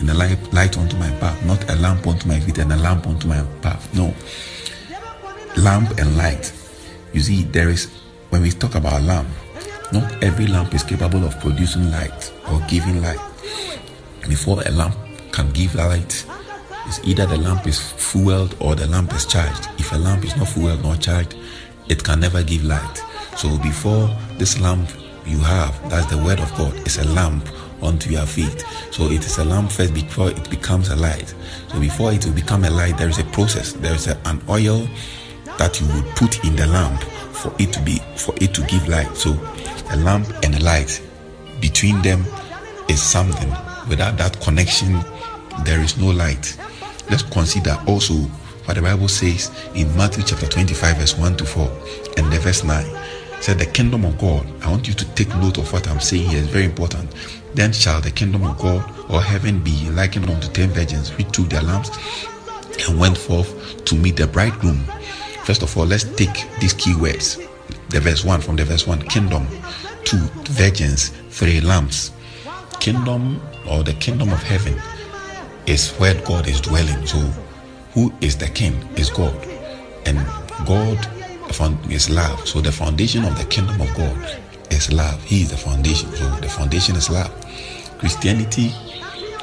and 0.00 0.08
a 0.08 0.14
light, 0.14 0.52
light 0.52 0.78
unto 0.78 0.96
my 0.96 1.10
path. 1.16 1.44
Not 1.44 1.70
a 1.70 1.76
lamp 1.76 2.06
unto 2.06 2.26
my 2.26 2.40
feet 2.40 2.58
and 2.58 2.72
a 2.72 2.76
lamp 2.76 3.06
unto 3.06 3.28
my 3.28 3.42
path. 3.60 3.94
No. 3.94 4.14
Lamp 5.62 5.98
and 5.98 6.16
light. 6.16 6.52
You 7.12 7.20
see, 7.20 7.42
there 7.42 7.68
is 7.68 7.90
when 8.30 8.40
we 8.40 8.50
talk 8.50 8.74
about 8.76 9.02
lamp, 9.02 9.28
not 9.92 10.22
every 10.22 10.46
lamp 10.46 10.74
is 10.74 10.82
capable 10.82 11.24
of 11.24 11.38
producing 11.40 11.90
light 11.90 12.32
or 12.50 12.60
giving 12.68 13.02
light. 13.02 13.20
Before 14.26 14.62
a 14.62 14.70
lamp 14.70 14.96
can 15.32 15.50
give 15.50 15.74
light, 15.74 16.24
it's 16.86 17.00
either 17.04 17.26
the 17.26 17.36
lamp 17.36 17.66
is 17.66 17.80
fueled 17.80 18.56
or 18.60 18.74
the 18.74 18.86
lamp 18.86 19.12
is 19.14 19.24
charged. 19.26 19.68
If 19.78 19.92
a 19.92 19.96
lamp 19.96 20.24
is 20.24 20.36
not 20.36 20.48
fueled 20.48 20.82
nor 20.82 20.96
charged, 20.96 21.36
it 21.88 22.02
can 22.02 22.20
never 22.20 22.42
give 22.42 22.64
light. 22.64 23.02
So 23.36 23.56
before 23.58 24.14
this 24.38 24.60
lamp 24.60 24.90
you 25.24 25.38
have, 25.38 25.90
that's 25.90 26.06
the 26.06 26.18
word 26.18 26.40
of 26.40 26.54
God, 26.56 26.74
is 26.86 26.98
a 26.98 27.08
lamp 27.08 27.48
onto 27.80 28.10
your 28.10 28.26
feet. 28.26 28.64
So 28.90 29.04
it 29.06 29.24
is 29.24 29.38
a 29.38 29.44
lamp 29.44 29.70
first 29.70 29.94
before 29.94 30.30
it 30.30 30.50
becomes 30.50 30.88
a 30.88 30.96
light. 30.96 31.34
So 31.68 31.80
before 31.80 32.12
it 32.12 32.24
will 32.24 32.34
become 32.34 32.64
a 32.64 32.70
light, 32.70 32.98
there 32.98 33.08
is 33.08 33.18
a 33.18 33.24
process. 33.24 33.72
There 33.72 33.94
is 33.94 34.06
a, 34.06 34.18
an 34.26 34.40
oil 34.48 34.86
that 35.58 35.80
you 35.80 35.86
would 35.94 36.06
put 36.16 36.44
in 36.44 36.56
the 36.56 36.66
lamp 36.66 37.02
for 37.32 37.54
it 37.58 37.72
to 37.72 37.82
be 37.82 37.98
for 38.16 38.34
it 38.40 38.54
to 38.54 38.62
give 38.66 38.88
light. 38.88 39.16
So 39.16 39.30
a 39.90 39.96
lamp 39.96 40.28
and 40.42 40.54
a 40.54 40.60
light 40.62 41.02
between 41.60 42.00
them 42.02 42.24
is 42.88 43.02
something. 43.02 43.50
Without 43.88 44.16
that 44.18 44.40
connection, 44.40 45.00
there 45.64 45.80
is 45.80 45.98
no 45.98 46.10
light. 46.10 46.56
Let's 47.10 47.22
consider 47.22 47.76
also 47.86 48.14
what 48.64 48.74
the 48.74 48.82
Bible 48.82 49.08
says 49.08 49.50
in 49.74 49.94
Matthew 49.96 50.24
chapter 50.24 50.46
25, 50.46 50.96
verse 50.96 51.18
1 51.18 51.36
to 51.36 51.44
4, 51.44 51.70
and 52.16 52.32
the 52.32 52.38
verse 52.38 52.64
9. 52.64 52.86
Said 53.40 53.58
the 53.58 53.66
kingdom 53.66 54.04
of 54.04 54.18
God. 54.18 54.46
I 54.62 54.70
want 54.70 54.86
you 54.86 54.94
to 54.94 55.04
take 55.16 55.28
note 55.30 55.58
of 55.58 55.72
what 55.72 55.88
I'm 55.88 55.98
saying 55.98 56.28
here. 56.28 56.38
It's 56.38 56.48
very 56.48 56.64
important. 56.64 57.12
Then 57.54 57.72
shall 57.72 58.00
the 58.00 58.12
kingdom 58.12 58.44
of 58.44 58.56
God 58.56 58.88
or 59.10 59.20
heaven 59.20 59.58
be 59.58 59.90
likened 59.90 60.30
unto 60.30 60.46
ten 60.48 60.70
virgins 60.70 61.10
which 61.18 61.30
took 61.32 61.48
their 61.48 61.62
lamps 61.62 61.90
and 62.88 63.00
went 63.00 63.18
forth 63.18 63.84
to 63.84 63.96
meet 63.96 64.16
the 64.16 64.28
bridegroom. 64.28 64.84
First 65.42 65.62
of 65.62 65.76
all, 65.76 65.86
let's 65.86 66.04
take 66.04 66.46
these 66.60 66.72
key 66.72 66.94
words. 66.94 67.38
The 67.88 67.98
verse 67.98 68.24
1 68.24 68.40
from 68.42 68.54
the 68.54 68.64
verse 68.64 68.86
1 68.86 69.02
kingdom, 69.02 69.46
two 70.04 70.18
virgins, 70.44 71.08
three 71.30 71.60
lamps. 71.60 72.12
Kingdom 72.78 73.42
or 73.68 73.82
the 73.82 73.94
kingdom 73.94 74.32
of 74.32 74.42
heaven 74.44 74.80
is 75.66 75.90
where 75.92 76.14
God 76.22 76.48
is 76.48 76.60
dwelling. 76.60 77.06
So, 77.06 77.18
who 77.94 78.12
is 78.20 78.36
the 78.36 78.48
king? 78.48 78.74
Is 78.96 79.10
God. 79.10 79.36
And 80.06 80.18
God 80.66 80.98
is 81.90 82.10
love. 82.10 82.46
So, 82.48 82.60
the 82.60 82.72
foundation 82.72 83.24
of 83.24 83.38
the 83.38 83.44
kingdom 83.44 83.80
of 83.80 83.94
God 83.94 84.40
is 84.70 84.92
love. 84.92 85.22
He 85.24 85.42
is 85.42 85.50
the 85.50 85.56
foundation. 85.56 86.10
So, 86.12 86.28
the 86.36 86.48
foundation 86.48 86.96
is 86.96 87.10
love. 87.10 87.30
Christianity 87.98 88.72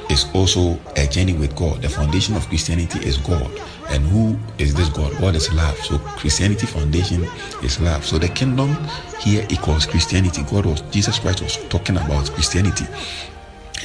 is 0.09 0.25
also 0.33 0.79
a 0.97 1.07
journey 1.07 1.33
with 1.33 1.55
God. 1.55 1.81
The 1.81 1.89
foundation 1.89 2.35
of 2.35 2.47
Christianity 2.47 2.99
is 3.07 3.17
God. 3.17 3.49
And 3.89 4.03
who 4.05 4.38
is 4.57 4.73
this 4.73 4.89
God? 4.89 5.11
God 5.19 5.35
is 5.35 5.53
love. 5.53 5.77
So 5.77 5.97
Christianity 5.99 6.65
foundation 6.67 7.23
is 7.63 7.79
love. 7.79 8.05
So 8.05 8.17
the 8.17 8.27
kingdom 8.27 8.75
here 9.19 9.45
equals 9.49 9.85
Christianity. 9.85 10.43
God 10.49 10.65
was 10.65 10.81
Jesus 10.91 11.19
Christ 11.19 11.41
was 11.41 11.57
talking 11.69 11.97
about 11.97 12.29
Christianity. 12.31 12.85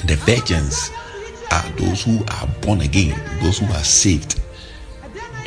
The 0.04 0.16
virgins 0.26 0.90
are 1.54 1.70
those 1.76 2.02
who 2.02 2.25
are 2.32 2.46
born 2.61 2.80
again, 2.80 3.18
those 3.42 3.58
who 3.58 3.66
are 3.66 3.84
saved. 3.84 4.40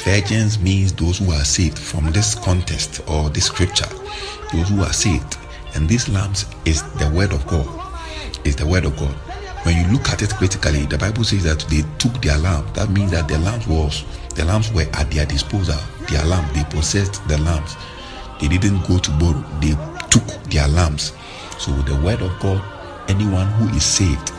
Virgins 0.03 0.59
means 0.59 0.93
those 0.93 1.17
who 1.17 1.31
are 1.31 1.43
saved 1.43 1.77
from 1.77 2.11
this 2.11 2.33
contest 2.35 3.01
or 3.09 3.29
this 3.29 3.45
scripture. 3.45 3.89
Those 4.53 4.69
who 4.69 4.81
are 4.81 4.93
saved. 4.93 5.37
And 5.75 5.89
these 5.89 6.07
lambs 6.07 6.45
is 6.65 6.81
the 6.93 7.11
word 7.13 7.33
of 7.33 7.45
God. 7.47 7.67
Is 8.45 8.55
the 8.55 8.65
word 8.65 8.85
of 8.85 8.95
God 8.97 9.15
when 9.63 9.75
you 9.75 9.91
look 9.91 10.07
at 10.07 10.21
it 10.21 10.29
critically, 10.29 10.85
the 10.85 10.97
Bible 10.97 11.25
says 11.25 11.43
that 11.43 11.59
they 11.67 11.83
took 11.97 12.21
their 12.21 12.37
lamb. 12.37 12.65
That 12.73 12.89
means 12.89 13.11
that 13.11 13.27
the 13.27 13.37
lambs 13.39 13.67
was 13.67 14.05
the 14.37 14.45
lambs 14.45 14.71
were 14.71 14.85
at 14.93 15.09
their 15.09 15.25
disposal. 15.25 15.75
Their 16.09 16.23
lamb, 16.23 16.47
they 16.53 16.63
possessed 16.65 17.27
the 17.27 17.39
lambs. 17.39 17.75
They 18.39 18.47
didn't 18.47 18.87
go 18.87 18.99
to 18.99 19.11
borrow. 19.17 19.43
They 19.59 19.75
took 20.11 20.25
their 20.43 20.67
lambs. 20.67 21.11
So 21.57 21.71
the 21.81 21.99
word 22.01 22.21
of 22.21 22.39
God, 22.39 22.63
anyone 23.09 23.47
who 23.47 23.75
is 23.75 23.83
saved 23.83 24.31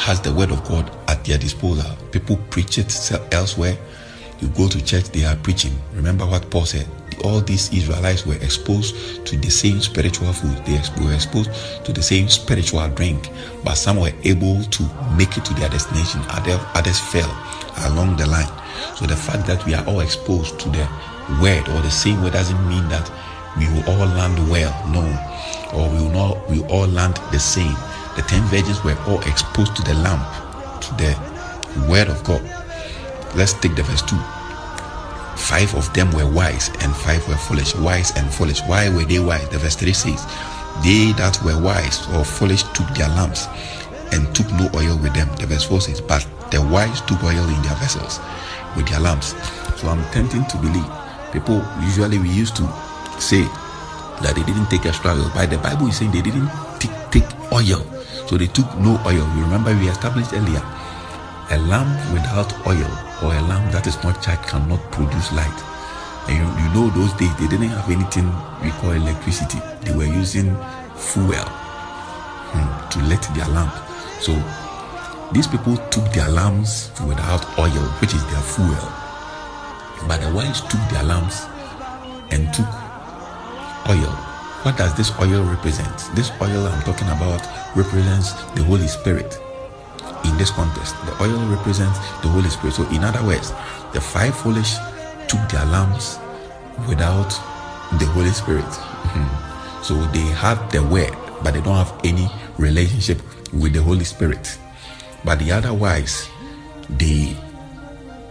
has 0.00 0.20
the 0.20 0.32
word 0.32 0.50
of 0.50 0.66
God 0.66 0.90
at 1.08 1.24
their 1.24 1.38
disposal. 1.38 1.90
People 2.10 2.36
preach 2.50 2.78
it 2.78 2.92
elsewhere. 3.32 3.76
You 4.40 4.48
go 4.48 4.68
to 4.68 4.82
church, 4.84 5.10
they 5.10 5.24
are 5.24 5.36
preaching. 5.36 5.72
Remember 5.94 6.24
what 6.26 6.48
Paul 6.50 6.64
said 6.64 6.86
all 7.24 7.40
these 7.40 7.72
Israelites 7.72 8.26
were 8.26 8.36
exposed 8.36 9.26
to 9.26 9.36
the 9.36 9.50
same 9.50 9.80
spiritual 9.80 10.32
food, 10.32 10.56
they 10.64 10.80
were 11.04 11.14
exposed 11.14 11.50
to 11.84 11.92
the 11.92 12.02
same 12.02 12.28
spiritual 12.28 12.86
drink, 12.88 13.30
but 13.64 13.74
some 13.74 13.98
were 13.98 14.12
able 14.24 14.62
to 14.64 14.82
make 15.16 15.36
it 15.36 15.44
to 15.44 15.54
their 15.54 15.68
destination, 15.68 16.20
others 16.28 16.98
fell 16.98 17.30
along 17.88 18.16
the 18.16 18.26
line. 18.26 18.50
So 18.96 19.06
the 19.06 19.16
fact 19.16 19.46
that 19.46 19.64
we 19.66 19.74
are 19.74 19.84
all 19.86 20.00
exposed 20.00 20.58
to 20.60 20.68
the 20.70 20.88
word 21.40 21.68
or 21.68 21.80
the 21.82 21.90
same 21.90 22.22
word 22.22 22.32
doesn't 22.32 22.68
mean 22.68 22.88
that 22.88 23.10
we 23.58 23.66
will 23.68 23.84
all 23.90 24.06
land 24.06 24.38
well, 24.50 24.72
no, 24.88 25.02
or 25.74 25.88
we 25.90 26.02
will 26.02 26.10
not 26.10 26.50
we 26.50 26.60
will 26.60 26.70
all 26.70 26.86
land 26.86 27.16
the 27.32 27.38
same. 27.38 27.76
The 28.16 28.22
ten 28.22 28.42
virgins 28.48 28.82
were 28.84 28.98
all 29.06 29.20
exposed 29.22 29.76
to 29.76 29.82
the 29.82 29.94
lamp, 29.94 30.22
to 30.82 30.94
the 30.94 31.88
word 31.88 32.08
of 32.08 32.22
God. 32.24 32.42
Let's 33.36 33.54
take 33.54 33.76
the 33.76 33.82
verse 33.82 34.02
2. 34.02 34.16
Five 35.36 35.74
of 35.74 35.92
them 35.94 36.10
were 36.12 36.30
wise 36.30 36.68
and 36.80 36.94
five 36.94 37.26
were 37.28 37.36
foolish. 37.36 37.74
Wise 37.76 38.16
and 38.16 38.32
foolish. 38.32 38.60
Why 38.66 38.88
were 38.88 39.04
they 39.04 39.18
wise? 39.20 39.48
The 39.48 39.58
verse 39.58 39.76
3 39.76 39.92
says, 39.92 40.26
They 40.84 41.12
that 41.16 41.40
were 41.44 41.60
wise 41.60 42.06
or 42.14 42.24
foolish 42.24 42.62
took 42.74 42.88
their 42.94 43.08
lamps 43.08 43.46
and 44.12 44.32
took 44.34 44.50
no 44.52 44.68
oil 44.74 44.98
with 44.98 45.14
them. 45.14 45.28
The 45.36 45.46
verse 45.46 45.64
4 45.64 45.80
says, 45.80 46.00
But 46.00 46.26
the 46.50 46.60
wise 46.60 47.00
took 47.02 47.22
oil 47.24 47.48
in 47.48 47.62
their 47.62 47.74
vessels 47.76 48.20
with 48.76 48.88
their 48.88 49.00
lamps. 49.00 49.34
So 49.80 49.88
I'm 49.88 50.04
tempting 50.12 50.44
to 50.46 50.56
believe. 50.58 50.86
People 51.32 51.64
usually 51.82 52.18
we 52.18 52.28
used 52.28 52.56
to 52.56 52.66
say 53.18 53.42
that 54.22 54.34
they 54.36 54.42
didn't 54.42 54.66
take 54.66 54.86
extra 54.86 55.12
oil. 55.12 55.30
By 55.34 55.46
the 55.46 55.58
Bible 55.58 55.86
is 55.86 55.98
saying 55.98 56.10
they 56.10 56.22
didn't 56.22 56.50
take, 56.78 56.94
take 57.10 57.52
oil. 57.52 57.86
So 58.30 58.38
they 58.38 58.46
took 58.46 58.70
no 58.78 58.94
oil. 59.04 59.26
You 59.34 59.42
remember 59.42 59.74
we 59.74 59.88
established 59.88 60.32
earlier 60.32 60.62
a 61.50 61.58
lamp 61.66 61.98
without 62.14 62.46
oil 62.64 62.86
or 63.26 63.34
a 63.34 63.42
lamp 63.50 63.72
that 63.72 63.88
is 63.88 63.98
not 64.04 64.22
charged 64.22 64.46
cannot 64.46 64.78
produce 64.92 65.32
light. 65.32 65.58
And 66.30 66.38
you, 66.38 66.46
you 66.46 66.68
know, 66.70 66.86
those 66.94 67.10
days 67.18 67.34
they 67.42 67.48
didn't 67.48 67.74
have 67.74 67.90
anything 67.90 68.30
we 68.62 68.70
call 68.78 68.92
electricity, 68.92 69.58
they 69.82 69.90
were 69.96 70.06
using 70.06 70.54
fuel 70.94 71.42
hmm, 72.54 72.70
to 72.90 72.98
light 73.10 73.26
their 73.34 73.50
lamp. 73.50 73.74
So 74.22 74.30
these 75.32 75.48
people 75.48 75.74
took 75.90 76.06
their 76.12 76.28
lamps 76.28 76.94
without 77.02 77.42
oil, 77.58 77.82
which 77.98 78.14
is 78.14 78.22
their 78.30 78.46
fuel. 78.46 78.86
But 80.06 80.22
the 80.22 80.30
wise 80.30 80.60
took 80.60 80.78
their 80.94 81.02
lamps 81.02 81.46
and 82.30 82.46
took 82.54 82.70
oil. 83.90 84.29
What 84.62 84.76
does 84.76 84.94
this 84.94 85.10
oil 85.18 85.42
represent? 85.42 85.96
This 86.14 86.30
oil 86.42 86.66
I'm 86.66 86.82
talking 86.82 87.08
about 87.08 87.40
represents 87.74 88.34
the 88.52 88.62
Holy 88.62 88.88
Spirit 88.88 89.40
in 90.26 90.36
this 90.36 90.50
context. 90.50 90.94
The 91.06 91.16
oil 91.22 91.40
represents 91.48 91.98
the 92.20 92.28
Holy 92.28 92.50
Spirit. 92.50 92.74
So, 92.74 92.86
in 92.90 93.02
other 93.02 93.24
words, 93.24 93.52
the 93.94 94.02
five 94.02 94.36
foolish 94.36 94.74
took 95.28 95.40
their 95.48 95.64
lamps 95.64 96.18
without 96.86 97.30
the 97.98 98.04
Holy 98.12 98.28
Spirit. 98.30 98.66
Mm-hmm. 98.66 99.82
So, 99.82 99.94
they 100.12 100.28
have 100.36 100.70
the 100.70 100.84
word, 100.84 101.16
but 101.42 101.54
they 101.54 101.62
don't 101.62 101.76
have 101.76 101.98
any 102.04 102.28
relationship 102.58 103.22
with 103.54 103.72
the 103.72 103.82
Holy 103.82 104.04
Spirit. 104.04 104.58
But 105.24 105.38
the 105.38 105.52
other 105.52 105.72
wise, 105.72 106.28
the 106.98 107.34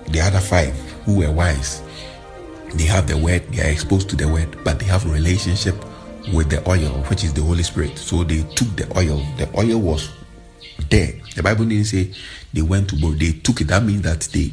the 0.09 0.21
other 0.21 0.39
five 0.39 0.77
who 1.05 1.17
were 1.17 1.31
wise, 1.31 1.81
they 2.75 2.85
have 2.85 3.07
the 3.07 3.17
word, 3.17 3.41
they 3.51 3.67
are 3.67 3.71
exposed 3.71 4.09
to 4.11 4.15
the 4.15 4.27
word, 4.27 4.63
but 4.63 4.77
they 4.77 4.85
have 4.85 5.11
relationship 5.11 5.73
with 6.33 6.49
the 6.49 6.67
oil, 6.69 7.03
which 7.09 7.23
is 7.23 7.33
the 7.33 7.41
Holy 7.41 7.63
Spirit. 7.63 7.97
So 7.97 8.23
they 8.23 8.43
took 8.55 8.75
the 8.75 8.87
oil. 8.97 9.23
The 9.37 9.49
oil 9.57 9.79
was 9.79 10.09
there. 10.89 11.13
The 11.35 11.43
Bible 11.43 11.65
didn't 11.65 11.85
say 11.85 12.13
they 12.53 12.61
went 12.61 12.89
to 12.89 12.95
borrow. 12.95 13.13
They 13.13 13.33
took 13.33 13.61
it. 13.61 13.67
That 13.67 13.83
means 13.83 14.01
that 14.03 14.21
they, 14.33 14.51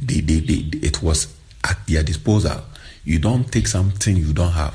they, 0.00 0.20
they, 0.20 0.40
they, 0.40 0.86
it 0.86 1.02
was 1.02 1.34
at 1.64 1.78
their 1.86 2.02
disposal. 2.02 2.62
You 3.04 3.18
don't 3.18 3.50
take 3.50 3.66
something 3.66 4.16
you 4.16 4.32
don't 4.32 4.52
have. 4.52 4.74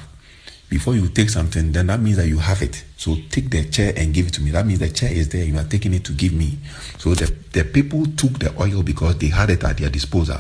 Before 0.70 0.96
you 0.96 1.10
take 1.10 1.30
something, 1.30 1.74
then 1.74 1.88
that 1.88 2.00
means 2.00 2.16
that 2.16 2.28
you 2.28 2.40
have 2.40 2.62
it. 2.62 2.86
So 2.96 3.18
take 3.30 3.50
the 3.50 3.66
chair 3.66 3.94
and 3.98 4.14
give 4.14 4.28
it 4.28 4.34
to 4.36 4.42
me. 4.42 4.52
That 4.52 4.66
means 4.66 4.80
the 4.80 4.90
chair 4.90 5.12
is 5.12 5.28
there. 5.28 5.44
You 5.44 5.58
are 5.58 5.66
taking 5.66 5.94
it 5.94 6.06
to 6.06 6.14
give 6.14 6.32
me. 6.32 6.60
So 6.98 7.14
the, 7.14 7.34
the 7.52 7.66
people 7.66 8.06
took 8.06 8.40
the 8.40 8.56
oil 8.58 8.82
because 8.82 9.18
they 9.18 9.28
had 9.28 9.50
it 9.50 9.64
at 9.66 9.78
their 9.78 9.90
disposal. 9.90 10.40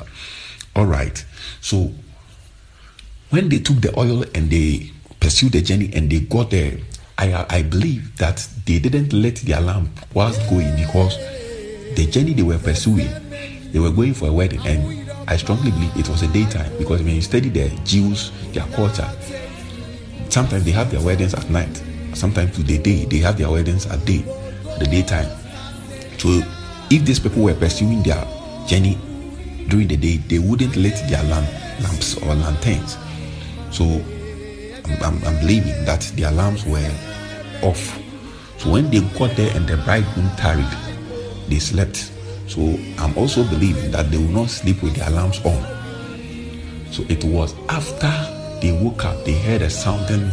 All 0.73 0.85
right. 0.85 1.25
So 1.59 1.91
when 3.29 3.49
they 3.49 3.59
took 3.59 3.81
the 3.81 3.97
oil 3.99 4.23
and 4.33 4.49
they 4.49 4.91
pursued 5.21 5.53
the 5.53 5.61
journey 5.61 5.91
and 5.93 6.11
they 6.11 6.19
got 6.19 6.49
there, 6.49 6.77
I, 7.17 7.45
I 7.49 7.61
believe 7.61 8.17
that 8.17 8.45
they 8.65 8.79
didn't 8.79 9.13
let 9.13 9.35
their 9.37 9.61
lamp 9.61 9.89
whilst 10.13 10.41
going 10.49 10.75
because 10.75 11.15
the 11.95 12.07
journey 12.09 12.33
they 12.33 12.41
were 12.43 12.57
pursuing, 12.57 13.09
they 13.71 13.79
were 13.79 13.91
going 13.91 14.13
for 14.13 14.27
a 14.27 14.33
wedding, 14.33 14.59
and 14.65 15.09
I 15.29 15.37
strongly 15.37 15.71
believe 15.71 15.95
it 15.95 16.09
was 16.09 16.23
a 16.23 16.27
daytime 16.27 16.75
because 16.77 17.03
when 17.03 17.15
you 17.15 17.21
study 17.21 17.49
the 17.49 17.69
Jews, 17.85 18.31
their 18.51 18.65
culture, 18.73 19.07
sometimes 20.29 20.65
they 20.65 20.71
have 20.71 20.91
their 20.91 21.01
weddings 21.01 21.35
at 21.35 21.49
night, 21.49 21.81
sometimes 22.13 22.55
to 22.55 22.63
the 22.63 22.79
day, 22.79 23.05
they 23.05 23.19
have 23.19 23.37
their 23.37 23.51
weddings 23.51 23.85
at 23.85 24.03
day, 24.03 24.25
the 24.79 24.87
daytime. 24.89 25.29
So 26.17 26.41
if 26.89 27.05
these 27.05 27.19
people 27.19 27.43
were 27.43 27.53
pursuing 27.53 28.01
their 28.03 28.25
journey 28.67 28.97
during 29.69 29.87
the 29.87 29.97
day, 29.97 30.17
they 30.17 30.39
wouldn't 30.39 30.75
let 30.75 30.97
their 31.07 31.23
lamp, 31.23 31.47
lamps 31.81 32.17
or 32.17 32.33
lanterns. 32.33 32.97
So 33.69 34.01
I'm, 35.01 35.23
I'm, 35.23 35.39
believing 35.39 35.85
that 35.85 36.01
the 36.15 36.23
alarms 36.23 36.65
were 36.65 36.91
off. 37.61 37.99
So 38.57 38.71
when 38.71 38.89
they 38.89 38.99
got 39.17 39.35
there 39.35 39.55
and 39.55 39.67
the 39.67 39.77
bridegroom 39.77 40.29
tarried, 40.37 40.67
they 41.47 41.59
slept. 41.59 42.11
So 42.47 42.77
I'm 42.97 43.17
also 43.17 43.43
believing 43.45 43.91
that 43.91 44.11
they 44.11 44.17
will 44.17 44.43
not 44.43 44.49
sleep 44.49 44.83
with 44.83 44.95
the 44.95 45.07
alarms 45.09 45.39
on. 45.45 45.61
So 46.91 47.03
it 47.07 47.23
was 47.23 47.55
after 47.69 48.11
they 48.61 48.71
woke 48.71 49.05
up, 49.05 49.23
they 49.25 49.33
heard 49.33 49.61
a 49.61 49.69
sounding 49.69 50.29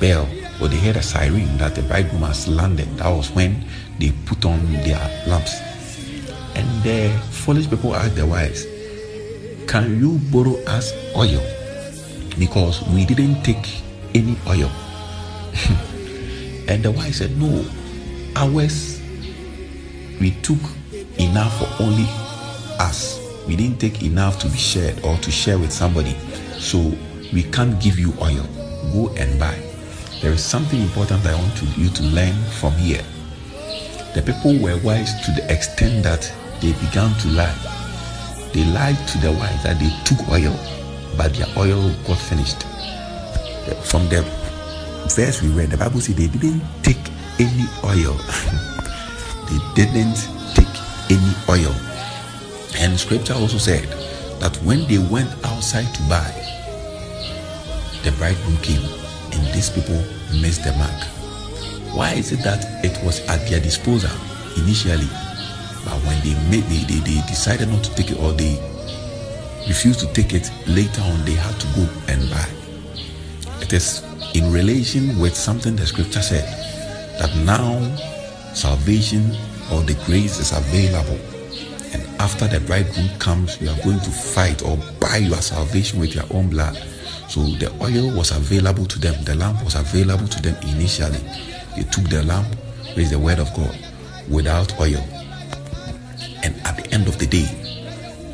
bell 0.00 0.28
or 0.60 0.68
they 0.68 0.76
heard 0.76 0.96
a 0.96 1.02
siren 1.02 1.56
that 1.58 1.74
the 1.74 1.82
bridegroom 1.82 2.22
has 2.22 2.48
landed. 2.48 2.88
That 2.98 3.10
was 3.10 3.30
when 3.30 3.64
they 3.98 4.12
put 4.26 4.44
on 4.44 4.72
their 4.72 4.98
lamps. 5.26 5.60
And 6.54 6.82
the 6.82 7.10
foolish 7.30 7.68
people 7.68 7.94
asked 7.94 8.16
the 8.16 8.26
wise, 8.26 8.66
Can 9.66 10.00
you 10.00 10.18
borrow 10.32 10.56
us 10.64 10.92
oil? 11.14 11.42
Because 12.38 12.82
we 12.88 13.04
didn't 13.04 13.42
take 13.42 13.82
any 14.18 14.36
oil. 14.48 14.70
and 16.68 16.82
the 16.82 16.90
wise 16.90 17.16
said, 17.16 17.36
No, 17.38 17.64
ours 18.36 18.98
we 20.20 20.32
took 20.42 20.58
enough 21.18 21.56
for 21.58 21.82
only 21.82 22.06
us. 22.80 23.24
We 23.46 23.56
didn't 23.56 23.78
take 23.78 24.02
enough 24.02 24.38
to 24.40 24.48
be 24.48 24.58
shared 24.58 25.02
or 25.04 25.16
to 25.18 25.30
share 25.30 25.58
with 25.58 25.72
somebody. 25.72 26.16
So 26.58 26.92
we 27.32 27.44
can't 27.44 27.80
give 27.80 27.98
you 27.98 28.12
oil. 28.20 28.46
Go 28.92 29.14
and 29.16 29.38
buy. 29.38 29.58
There 30.20 30.32
is 30.32 30.44
something 30.44 30.80
important 30.80 31.24
I 31.24 31.34
want 31.34 31.56
to, 31.58 31.66
you 31.80 31.88
to 31.90 32.02
learn 32.02 32.34
from 32.60 32.72
here. 32.72 33.02
The 34.14 34.22
people 34.22 34.58
were 34.58 34.76
wise 34.82 35.14
to 35.26 35.32
the 35.32 35.46
extent 35.52 36.02
that 36.02 36.32
they 36.60 36.72
began 36.72 37.16
to 37.20 37.28
lie. 37.28 37.54
They 38.52 38.64
lied 38.64 38.98
to 39.08 39.18
the 39.18 39.32
wise 39.32 39.62
that 39.62 39.78
they 39.78 39.90
took 40.04 40.28
oil, 40.28 40.56
but 41.16 41.34
their 41.34 41.46
oil 41.56 41.94
got 42.06 42.18
finished. 42.18 42.64
From 43.84 44.08
the 44.08 44.22
verse 45.14 45.42
we 45.42 45.48
read, 45.50 45.70
the 45.70 45.76
Bible 45.76 46.00
said 46.00 46.16
they 46.16 46.28
didn't 46.28 46.62
take 46.82 47.00
any 47.38 47.66
oil. 47.84 48.14
they 49.48 49.60
didn't 49.74 50.28
take 50.54 50.74
any 51.10 51.32
oil. 51.48 51.74
And 52.78 52.98
scripture 52.98 53.34
also 53.34 53.58
said 53.58 53.84
that 54.40 54.56
when 54.64 54.86
they 54.86 54.98
went 54.98 55.30
outside 55.44 55.92
to 55.94 56.02
buy, 56.08 56.30
the 58.04 58.12
bridegroom 58.18 58.56
came, 58.58 58.84
and 59.32 59.54
these 59.54 59.70
people 59.70 59.98
missed 60.40 60.64
the 60.64 60.72
mark. 60.78 61.04
Why 61.94 62.14
is 62.14 62.32
it 62.32 62.42
that 62.44 62.84
it 62.84 63.02
was 63.04 63.20
at 63.28 63.48
their 63.48 63.60
disposal 63.60 64.10
initially, 64.56 65.08
but 65.84 65.98
when 66.04 66.20
they 66.22 66.34
made 66.50 66.64
they, 66.64 66.84
they, 66.84 67.00
they 67.00 67.26
decided 67.26 67.68
not 67.68 67.82
to 67.84 67.94
take 67.94 68.10
it 68.10 68.18
or 68.20 68.32
they 68.32 68.56
refused 69.66 70.00
to 70.00 70.06
take 70.12 70.32
it 70.32 70.50
later 70.66 71.00
on, 71.02 71.24
they 71.24 71.34
had 71.34 71.58
to 71.60 71.66
go 71.74 71.88
and 72.08 72.30
buy. 72.30 72.57
It 73.68 73.74
is 73.74 74.02
in 74.32 74.50
relation 74.50 75.18
with 75.18 75.36
something 75.36 75.76
the 75.76 75.84
scripture 75.84 76.22
said 76.22 76.48
that 77.20 77.36
now 77.44 77.76
salvation 78.54 79.36
or 79.70 79.82
the 79.82 79.92
grace 80.06 80.40
is 80.40 80.56
available. 80.56 81.20
And 81.92 82.02
after 82.18 82.48
the 82.48 82.60
bridegroom 82.60 83.10
comes, 83.18 83.60
you 83.60 83.68
are 83.68 83.76
going 83.84 84.00
to 84.00 84.10
fight 84.10 84.62
or 84.64 84.78
buy 84.98 85.18
your 85.18 85.42
salvation 85.42 86.00
with 86.00 86.14
your 86.14 86.24
own 86.30 86.48
blood. 86.48 86.78
So 87.28 87.42
the 87.42 87.70
oil 87.82 88.16
was 88.16 88.30
available 88.30 88.86
to 88.86 88.98
them, 88.98 89.22
the 89.24 89.34
lamp 89.34 89.62
was 89.62 89.74
available 89.74 90.28
to 90.28 90.40
them 90.40 90.56
initially. 90.62 91.20
They 91.76 91.82
took 91.82 92.08
the 92.08 92.22
lamp, 92.24 92.48
is 92.96 93.10
the 93.10 93.18
word 93.18 93.38
of 93.38 93.52
God, 93.52 93.76
without 94.30 94.80
oil. 94.80 95.04
And 96.42 96.56
at 96.64 96.78
the 96.78 96.88
end 96.90 97.06
of 97.06 97.18
the 97.18 97.26
day, 97.26 97.44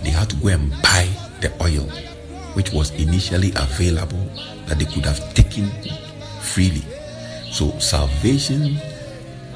they 0.05 0.11
had 0.11 0.31
to 0.31 0.37
go 0.37 0.51
and 0.51 0.71
buy 0.81 1.09
the 1.41 1.51
oil, 1.61 1.91
which 2.55 2.73
was 2.73 2.91
initially 2.93 3.53
available 3.57 4.25
that 4.67 4.79
they 4.79 4.87
could 4.87 5.05
have 5.05 5.35
taken 5.35 5.71
freely. 6.41 6.83
So 7.51 7.79
salvation 7.79 8.79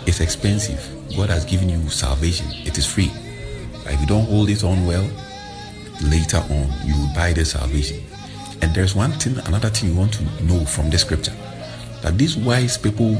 is 0.06 0.20
expensive. 0.20 0.80
God 1.16 1.30
has 1.30 1.44
given 1.44 1.68
you 1.68 1.88
salvation, 1.88 2.46
it 2.66 2.76
is 2.78 2.86
free. 2.86 3.10
But 3.84 3.94
if 3.94 4.00
you 4.00 4.06
don't 4.06 4.26
hold 4.26 4.50
it 4.50 4.62
on 4.62 4.86
well, 4.86 5.08
later 6.04 6.38
on 6.38 6.72
you 6.84 6.94
will 6.96 7.14
buy 7.14 7.32
the 7.32 7.44
salvation. 7.44 8.04
And 8.60 8.74
there's 8.74 8.94
one 8.94 9.12
thing, 9.12 9.38
another 9.46 9.70
thing 9.70 9.90
you 9.90 9.96
want 9.96 10.12
to 10.14 10.44
know 10.44 10.64
from 10.64 10.90
the 10.90 10.98
scripture 10.98 11.34
that 12.02 12.16
these 12.18 12.36
wise 12.36 12.76
people 12.78 13.16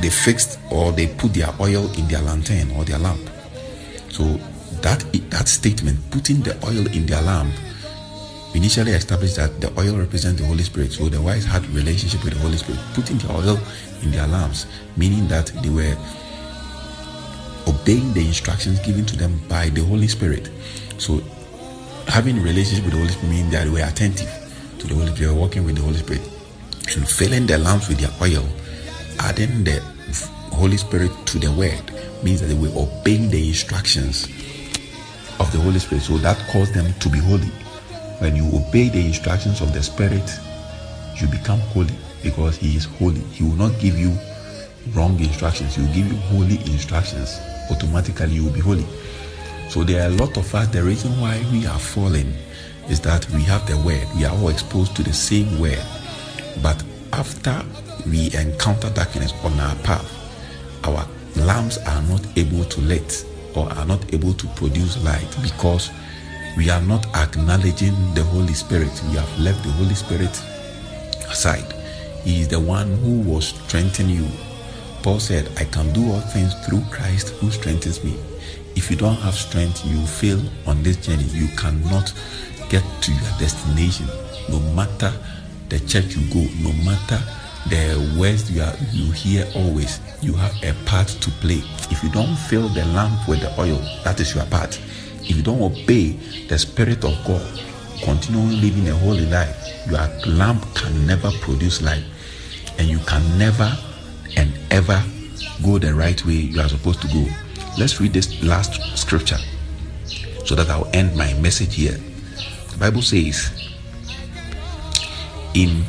they 0.00 0.10
fixed 0.10 0.58
or 0.70 0.92
they 0.92 1.08
put 1.08 1.32
their 1.34 1.48
oil 1.60 1.90
in 1.98 2.06
their 2.08 2.20
lantern 2.20 2.70
or 2.72 2.84
their 2.84 2.98
lamp. 2.98 3.20
So 4.10 4.24
that 4.82 5.00
that 5.30 5.48
statement, 5.48 5.98
putting 6.10 6.40
the 6.40 6.54
oil 6.66 6.86
in 6.88 7.06
their 7.06 7.22
lamp, 7.22 7.52
initially 8.54 8.92
established 8.92 9.36
that 9.36 9.60
the 9.60 9.68
oil 9.80 9.96
represents 9.96 10.40
the 10.40 10.46
Holy 10.46 10.62
Spirit. 10.62 10.92
So 10.92 11.08
the 11.08 11.20
wise 11.20 11.44
had 11.44 11.64
relationship 11.66 12.22
with 12.24 12.34
the 12.34 12.40
Holy 12.40 12.56
Spirit, 12.56 12.80
putting 12.94 13.18
the 13.18 13.32
oil 13.32 13.58
in 14.02 14.10
their 14.10 14.26
lamps, 14.26 14.66
meaning 14.96 15.28
that 15.28 15.46
they 15.62 15.70
were 15.70 15.96
obeying 17.66 18.12
the 18.12 18.26
instructions 18.26 18.80
given 18.80 19.06
to 19.06 19.16
them 19.16 19.40
by 19.48 19.68
the 19.70 19.82
Holy 19.84 20.08
Spirit. 20.08 20.50
So 20.98 21.20
having 22.08 22.38
a 22.38 22.42
relationship 22.42 22.84
with 22.84 22.94
the 22.94 23.00
Holy 23.00 23.12
Spirit 23.12 23.30
means 23.30 23.52
that 23.52 23.64
they 23.64 23.70
were 23.70 23.86
attentive 23.86 24.30
to 24.78 24.86
the 24.86 24.94
Holy 24.94 25.06
Spirit, 25.06 25.28
they 25.28 25.34
were 25.34 25.40
working 25.40 25.64
with 25.64 25.76
the 25.76 25.82
Holy 25.82 25.96
Spirit. 25.96 26.22
And 26.96 27.08
filling 27.08 27.46
the 27.46 27.58
lamps 27.58 27.88
with 27.88 28.00
their 28.00 28.10
oil, 28.20 28.46
adding 29.20 29.64
the 29.64 29.80
Holy 30.52 30.76
Spirit 30.76 31.10
to 31.26 31.38
the 31.38 31.50
word 31.52 31.80
means 32.22 32.40
that 32.40 32.48
they 32.48 32.54
were 32.54 32.72
obeying 32.76 33.30
the 33.30 33.48
instructions 33.48 34.26
of 35.40 35.50
the 35.52 35.58
Holy 35.58 35.78
Spirit. 35.78 36.02
So 36.02 36.18
that 36.18 36.38
caused 36.50 36.74
them 36.74 36.92
to 36.92 37.08
be 37.08 37.18
holy. 37.18 37.50
When 38.22 38.36
you 38.36 38.46
obey 38.54 38.88
the 38.88 39.04
instructions 39.04 39.60
of 39.60 39.72
the 39.72 39.82
Spirit, 39.82 40.22
you 41.16 41.26
become 41.26 41.58
holy 41.74 41.92
because 42.22 42.56
He 42.56 42.76
is 42.76 42.84
holy. 42.84 43.18
He 43.18 43.42
will 43.42 43.56
not 43.56 43.76
give 43.80 43.98
you 43.98 44.16
wrong 44.94 45.18
instructions, 45.18 45.74
He 45.74 45.82
will 45.82 45.92
give 45.92 46.06
you 46.06 46.16
holy 46.30 46.54
instructions. 46.72 47.40
Automatically, 47.68 48.34
you 48.34 48.44
will 48.44 48.52
be 48.52 48.60
holy. 48.60 48.86
So 49.68 49.82
there 49.82 50.04
are 50.04 50.06
a 50.06 50.14
lot 50.14 50.36
of 50.36 50.54
us. 50.54 50.68
The 50.68 50.84
reason 50.84 51.20
why 51.20 51.44
we 51.50 51.66
are 51.66 51.80
falling 51.80 52.32
is 52.88 53.00
that 53.00 53.28
we 53.30 53.42
have 53.42 53.66
the 53.66 53.76
word. 53.78 54.06
We 54.14 54.24
are 54.24 54.36
all 54.36 54.50
exposed 54.50 54.94
to 54.96 55.02
the 55.02 55.12
same 55.12 55.58
word. 55.58 55.82
But 56.62 56.80
after 57.12 57.60
we 58.06 58.26
encounter 58.36 58.90
darkness 58.90 59.32
on 59.42 59.58
our 59.58 59.74
path, 59.82 60.08
our 60.84 61.08
lamps 61.44 61.78
are 61.78 62.02
not 62.02 62.24
able 62.38 62.64
to 62.66 62.80
lit 62.82 63.26
or 63.56 63.68
are 63.72 63.84
not 63.84 64.14
able 64.14 64.32
to 64.34 64.46
produce 64.54 65.02
light 65.02 65.26
because 65.42 65.90
we 66.56 66.68
are 66.68 66.82
not 66.82 67.06
acknowledging 67.16 67.94
the 68.14 68.22
Holy 68.24 68.52
Spirit. 68.52 68.92
We 69.08 69.16
have 69.16 69.38
left 69.38 69.62
the 69.64 69.70
Holy 69.70 69.94
Spirit 69.94 70.30
aside. 71.30 71.72
He 72.24 72.42
is 72.42 72.48
the 72.48 72.60
one 72.60 72.92
who 72.98 73.20
will 73.20 73.40
strengthen 73.40 74.08
you. 74.08 74.28
Paul 75.02 75.18
said, 75.18 75.50
I 75.58 75.64
can 75.64 75.92
do 75.92 76.12
all 76.12 76.20
things 76.20 76.54
through 76.66 76.82
Christ 76.90 77.30
who 77.40 77.50
strengthens 77.50 78.04
me. 78.04 78.16
If 78.76 78.90
you 78.90 78.96
don't 78.96 79.16
have 79.16 79.34
strength, 79.34 79.84
you 79.84 80.00
fail 80.06 80.40
on 80.66 80.82
this 80.82 80.96
journey. 80.96 81.24
You 81.24 81.48
cannot 81.56 82.12
get 82.68 82.84
to 83.02 83.12
your 83.12 83.38
destination. 83.38 84.06
No 84.48 84.60
matter 84.74 85.12
the 85.68 85.80
church 85.80 86.14
you 86.16 86.32
go, 86.32 86.46
no 86.60 86.72
matter 86.84 87.20
the 87.68 88.16
words 88.18 88.50
you 88.50 88.62
are 88.62 88.74
you 88.92 89.10
hear 89.12 89.46
always, 89.54 90.00
you 90.20 90.32
have 90.34 90.54
a 90.62 90.74
part 90.84 91.08
to 91.08 91.30
play. 91.40 91.62
If 91.90 92.02
you 92.02 92.10
don't 92.10 92.36
fill 92.36 92.68
the 92.68 92.84
lamp 92.86 93.28
with 93.28 93.40
the 93.40 93.60
oil, 93.60 93.78
that 94.04 94.20
is 94.20 94.34
your 94.34 94.44
part. 94.46 94.78
If 95.24 95.36
you 95.36 95.42
don't 95.42 95.62
obey 95.62 96.10
the 96.48 96.58
Spirit 96.58 97.04
of 97.04 97.16
God, 97.24 97.60
continuing 98.02 98.60
living 98.60 98.88
a 98.88 98.94
holy 98.94 99.26
life, 99.26 99.56
your 99.88 100.00
lamp 100.26 100.64
can 100.74 101.06
never 101.06 101.30
produce 101.40 101.82
light, 101.82 102.04
and 102.78 102.88
you 102.88 102.98
can 103.00 103.22
never 103.38 103.76
and 104.36 104.52
ever 104.70 105.02
go 105.62 105.78
the 105.78 105.94
right 105.94 106.24
way 106.26 106.32
you 106.32 106.60
are 106.60 106.68
supposed 106.68 107.00
to 107.02 107.08
go. 107.08 107.26
Let's 107.78 108.00
read 108.00 108.12
this 108.12 108.42
last 108.42 108.98
scripture 108.98 109.38
so 110.44 110.54
that 110.54 110.68
I'll 110.68 110.90
end 110.92 111.16
my 111.16 111.32
message 111.34 111.76
here. 111.76 111.98
The 112.72 112.76
Bible 112.78 113.02
says 113.02 113.50
in 115.54 115.84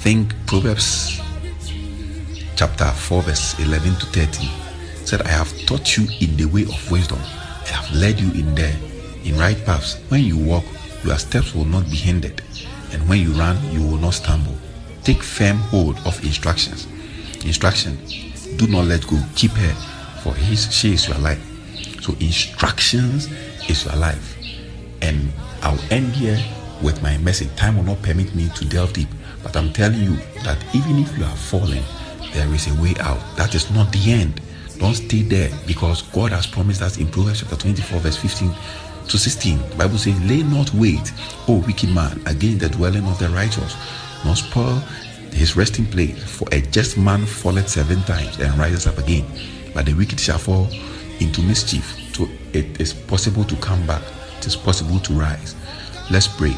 think 0.00 0.34
Proverbs 0.46 1.20
chapter 2.56 2.84
4 2.84 3.22
verse 3.22 3.58
11 3.58 3.94
to 3.96 4.06
13 4.06 4.48
said 5.06 5.22
I 5.22 5.28
have 5.28 5.50
taught 5.66 5.96
you 5.96 6.06
in 6.20 6.36
the 6.36 6.44
way 6.44 6.62
of 6.62 6.90
wisdom 6.90 7.18
have 7.70 7.90
led 7.94 8.18
you 8.20 8.30
in 8.32 8.54
there 8.54 8.76
in 9.24 9.36
right 9.38 9.64
paths 9.64 10.00
when 10.08 10.22
you 10.22 10.36
walk 10.36 10.64
your 11.04 11.18
steps 11.18 11.54
will 11.54 11.64
not 11.64 11.84
be 11.90 11.96
hindered 11.96 12.42
and 12.92 13.08
when 13.08 13.18
you 13.20 13.30
run 13.32 13.56
you 13.72 13.82
will 13.82 13.98
not 13.98 14.14
stumble 14.14 14.56
take 15.02 15.22
firm 15.22 15.56
hold 15.56 15.96
of 16.06 16.22
instructions 16.24 16.86
instruction 17.44 17.96
do 18.56 18.66
not 18.66 18.84
let 18.86 19.06
go 19.06 19.18
keep 19.34 19.52
her 19.52 19.90
for 20.20 20.34
his, 20.34 20.72
she 20.72 20.92
is 20.92 21.08
your 21.08 21.18
life. 21.18 21.40
So 22.02 22.14
instructions 22.20 23.28
is 23.68 23.84
your 23.84 23.96
life. 23.96 24.36
And 25.02 25.32
I'll 25.62 25.80
end 25.90 26.12
here 26.12 26.38
with 26.82 27.02
my 27.02 27.16
message. 27.18 27.54
Time 27.56 27.76
will 27.76 27.84
not 27.84 28.02
permit 28.02 28.34
me 28.34 28.48
to 28.54 28.64
delve 28.64 28.92
deep, 28.92 29.08
but 29.42 29.56
I'm 29.56 29.72
telling 29.72 30.00
you 30.00 30.16
that 30.44 30.58
even 30.74 30.98
if 30.98 31.16
you 31.16 31.24
are 31.24 31.36
falling, 31.36 31.82
there 32.32 32.52
is 32.54 32.68
a 32.68 32.82
way 32.82 32.94
out. 33.00 33.20
That 33.36 33.54
is 33.54 33.70
not 33.70 33.92
the 33.92 34.12
end. 34.12 34.40
Don't 34.80 34.94
stay 34.94 35.22
there 35.22 35.50
because 35.66 36.02
God 36.02 36.32
has 36.32 36.46
promised 36.46 36.82
us 36.82 36.98
in 36.98 37.06
Proverbs 37.06 37.40
chapter 37.40 37.56
24, 37.56 38.00
verse 38.00 38.16
15 38.16 38.50
to 39.08 39.18
16. 39.18 39.58
The 39.70 39.76
Bible 39.76 39.98
says, 39.98 40.20
Lay 40.28 40.42
not 40.42 40.72
wait, 40.74 41.12
O 41.46 41.62
wicked 41.66 41.90
man, 41.94 42.20
against 42.26 42.60
the 42.60 42.68
dwelling 42.70 43.06
of 43.06 43.18
the 43.18 43.28
righteous. 43.28 43.76
nor 44.24 44.36
spoil 44.36 44.82
his 45.32 45.56
resting 45.56 45.86
place. 45.86 46.22
For 46.22 46.48
a 46.52 46.60
just 46.60 46.98
man 46.98 47.26
falleth 47.26 47.68
seven 47.68 48.00
times 48.02 48.38
and 48.38 48.56
rises 48.58 48.86
up 48.86 48.98
again, 48.98 49.24
but 49.74 49.86
the 49.86 49.94
wicked 49.94 50.20
shall 50.20 50.38
fall 50.38 50.68
into 51.20 51.42
mischief. 51.42 51.96
So 52.14 52.28
it 52.52 52.80
is 52.80 52.92
possible 52.92 53.44
to 53.44 53.56
come 53.56 53.84
back, 53.86 54.02
it 54.38 54.46
is 54.46 54.56
possible 54.56 54.98
to 55.00 55.12
rise. 55.12 55.54
Let's 56.10 56.28
pray. 56.28 56.54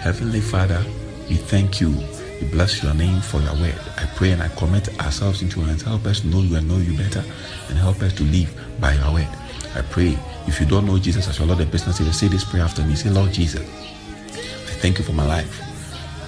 Heavenly 0.00 0.40
Father, 0.40 0.82
we 1.28 1.36
thank 1.36 1.80
you. 1.80 1.94
We 2.40 2.48
bless 2.48 2.82
your 2.82 2.94
name 2.94 3.20
for 3.20 3.40
your 3.40 3.54
word. 3.54 3.78
I 3.96 4.06
pray 4.14 4.32
and 4.32 4.42
I 4.42 4.48
commit 4.48 4.88
ourselves 5.00 5.42
into 5.42 5.60
your 5.60 5.68
hands. 5.68 5.82
Help 5.82 6.04
us 6.06 6.24
know 6.24 6.40
you 6.40 6.56
and 6.56 6.68
know 6.68 6.78
you 6.78 6.96
better, 6.96 7.24
and 7.68 7.78
help 7.78 8.02
us 8.02 8.12
to 8.14 8.24
live 8.24 8.54
by 8.80 8.94
your 8.94 9.12
word. 9.14 9.28
I 9.74 9.82
pray 9.82 10.18
if 10.46 10.60
you 10.60 10.66
don't 10.66 10.86
know 10.86 10.98
Jesus 10.98 11.28
as 11.28 11.38
your 11.38 11.48
Lord 11.48 11.60
and 11.60 11.70
personal 11.70 11.94
Savior, 11.94 12.12
say 12.12 12.28
this 12.28 12.44
prayer 12.44 12.62
after 12.62 12.82
me. 12.82 12.94
Say, 12.94 13.10
Lord 13.10 13.32
Jesus, 13.32 13.60
I 13.60 14.78
thank 14.80 14.98
you 14.98 15.04
for 15.04 15.12
my 15.12 15.26
life. 15.26 15.62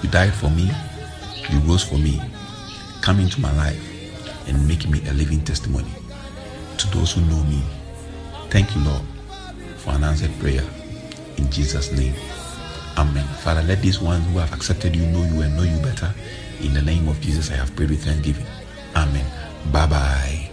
You 0.03 0.09
died 0.09 0.33
for 0.33 0.49
me. 0.49 0.69
You 1.49 1.59
rose 1.59 1.83
for 1.83 1.97
me. 1.97 2.21
Come 3.01 3.19
into 3.19 3.39
my 3.39 3.55
life 3.55 3.79
and 4.47 4.67
make 4.67 4.87
me 4.89 5.01
a 5.07 5.13
living 5.13 5.41
testimony 5.41 5.91
to 6.77 6.87
those 6.89 7.13
who 7.13 7.21
know 7.21 7.43
me. 7.45 7.61
Thank 8.49 8.75
you, 8.75 8.81
Lord, 8.83 9.01
for 9.77 9.91
an 9.91 10.03
answered 10.03 10.37
prayer. 10.39 10.63
In 11.37 11.49
Jesus' 11.49 11.91
name. 11.91 12.13
Amen. 12.99 13.25
Father, 13.39 13.63
let 13.63 13.81
these 13.81 14.01
ones 14.01 14.27
who 14.27 14.39
have 14.39 14.51
accepted 14.51 14.93
you 14.93 15.05
know 15.05 15.23
you 15.23 15.39
and 15.39 15.55
know 15.55 15.63
you 15.63 15.79
better. 15.79 16.13
In 16.59 16.73
the 16.73 16.81
name 16.81 17.07
of 17.07 17.21
Jesus, 17.21 17.49
I 17.49 17.55
have 17.55 17.73
prayed 17.73 17.91
with 17.91 18.03
thanksgiving. 18.03 18.45
Amen. 18.93 19.25
Bye 19.71 19.87
bye. 19.87 20.48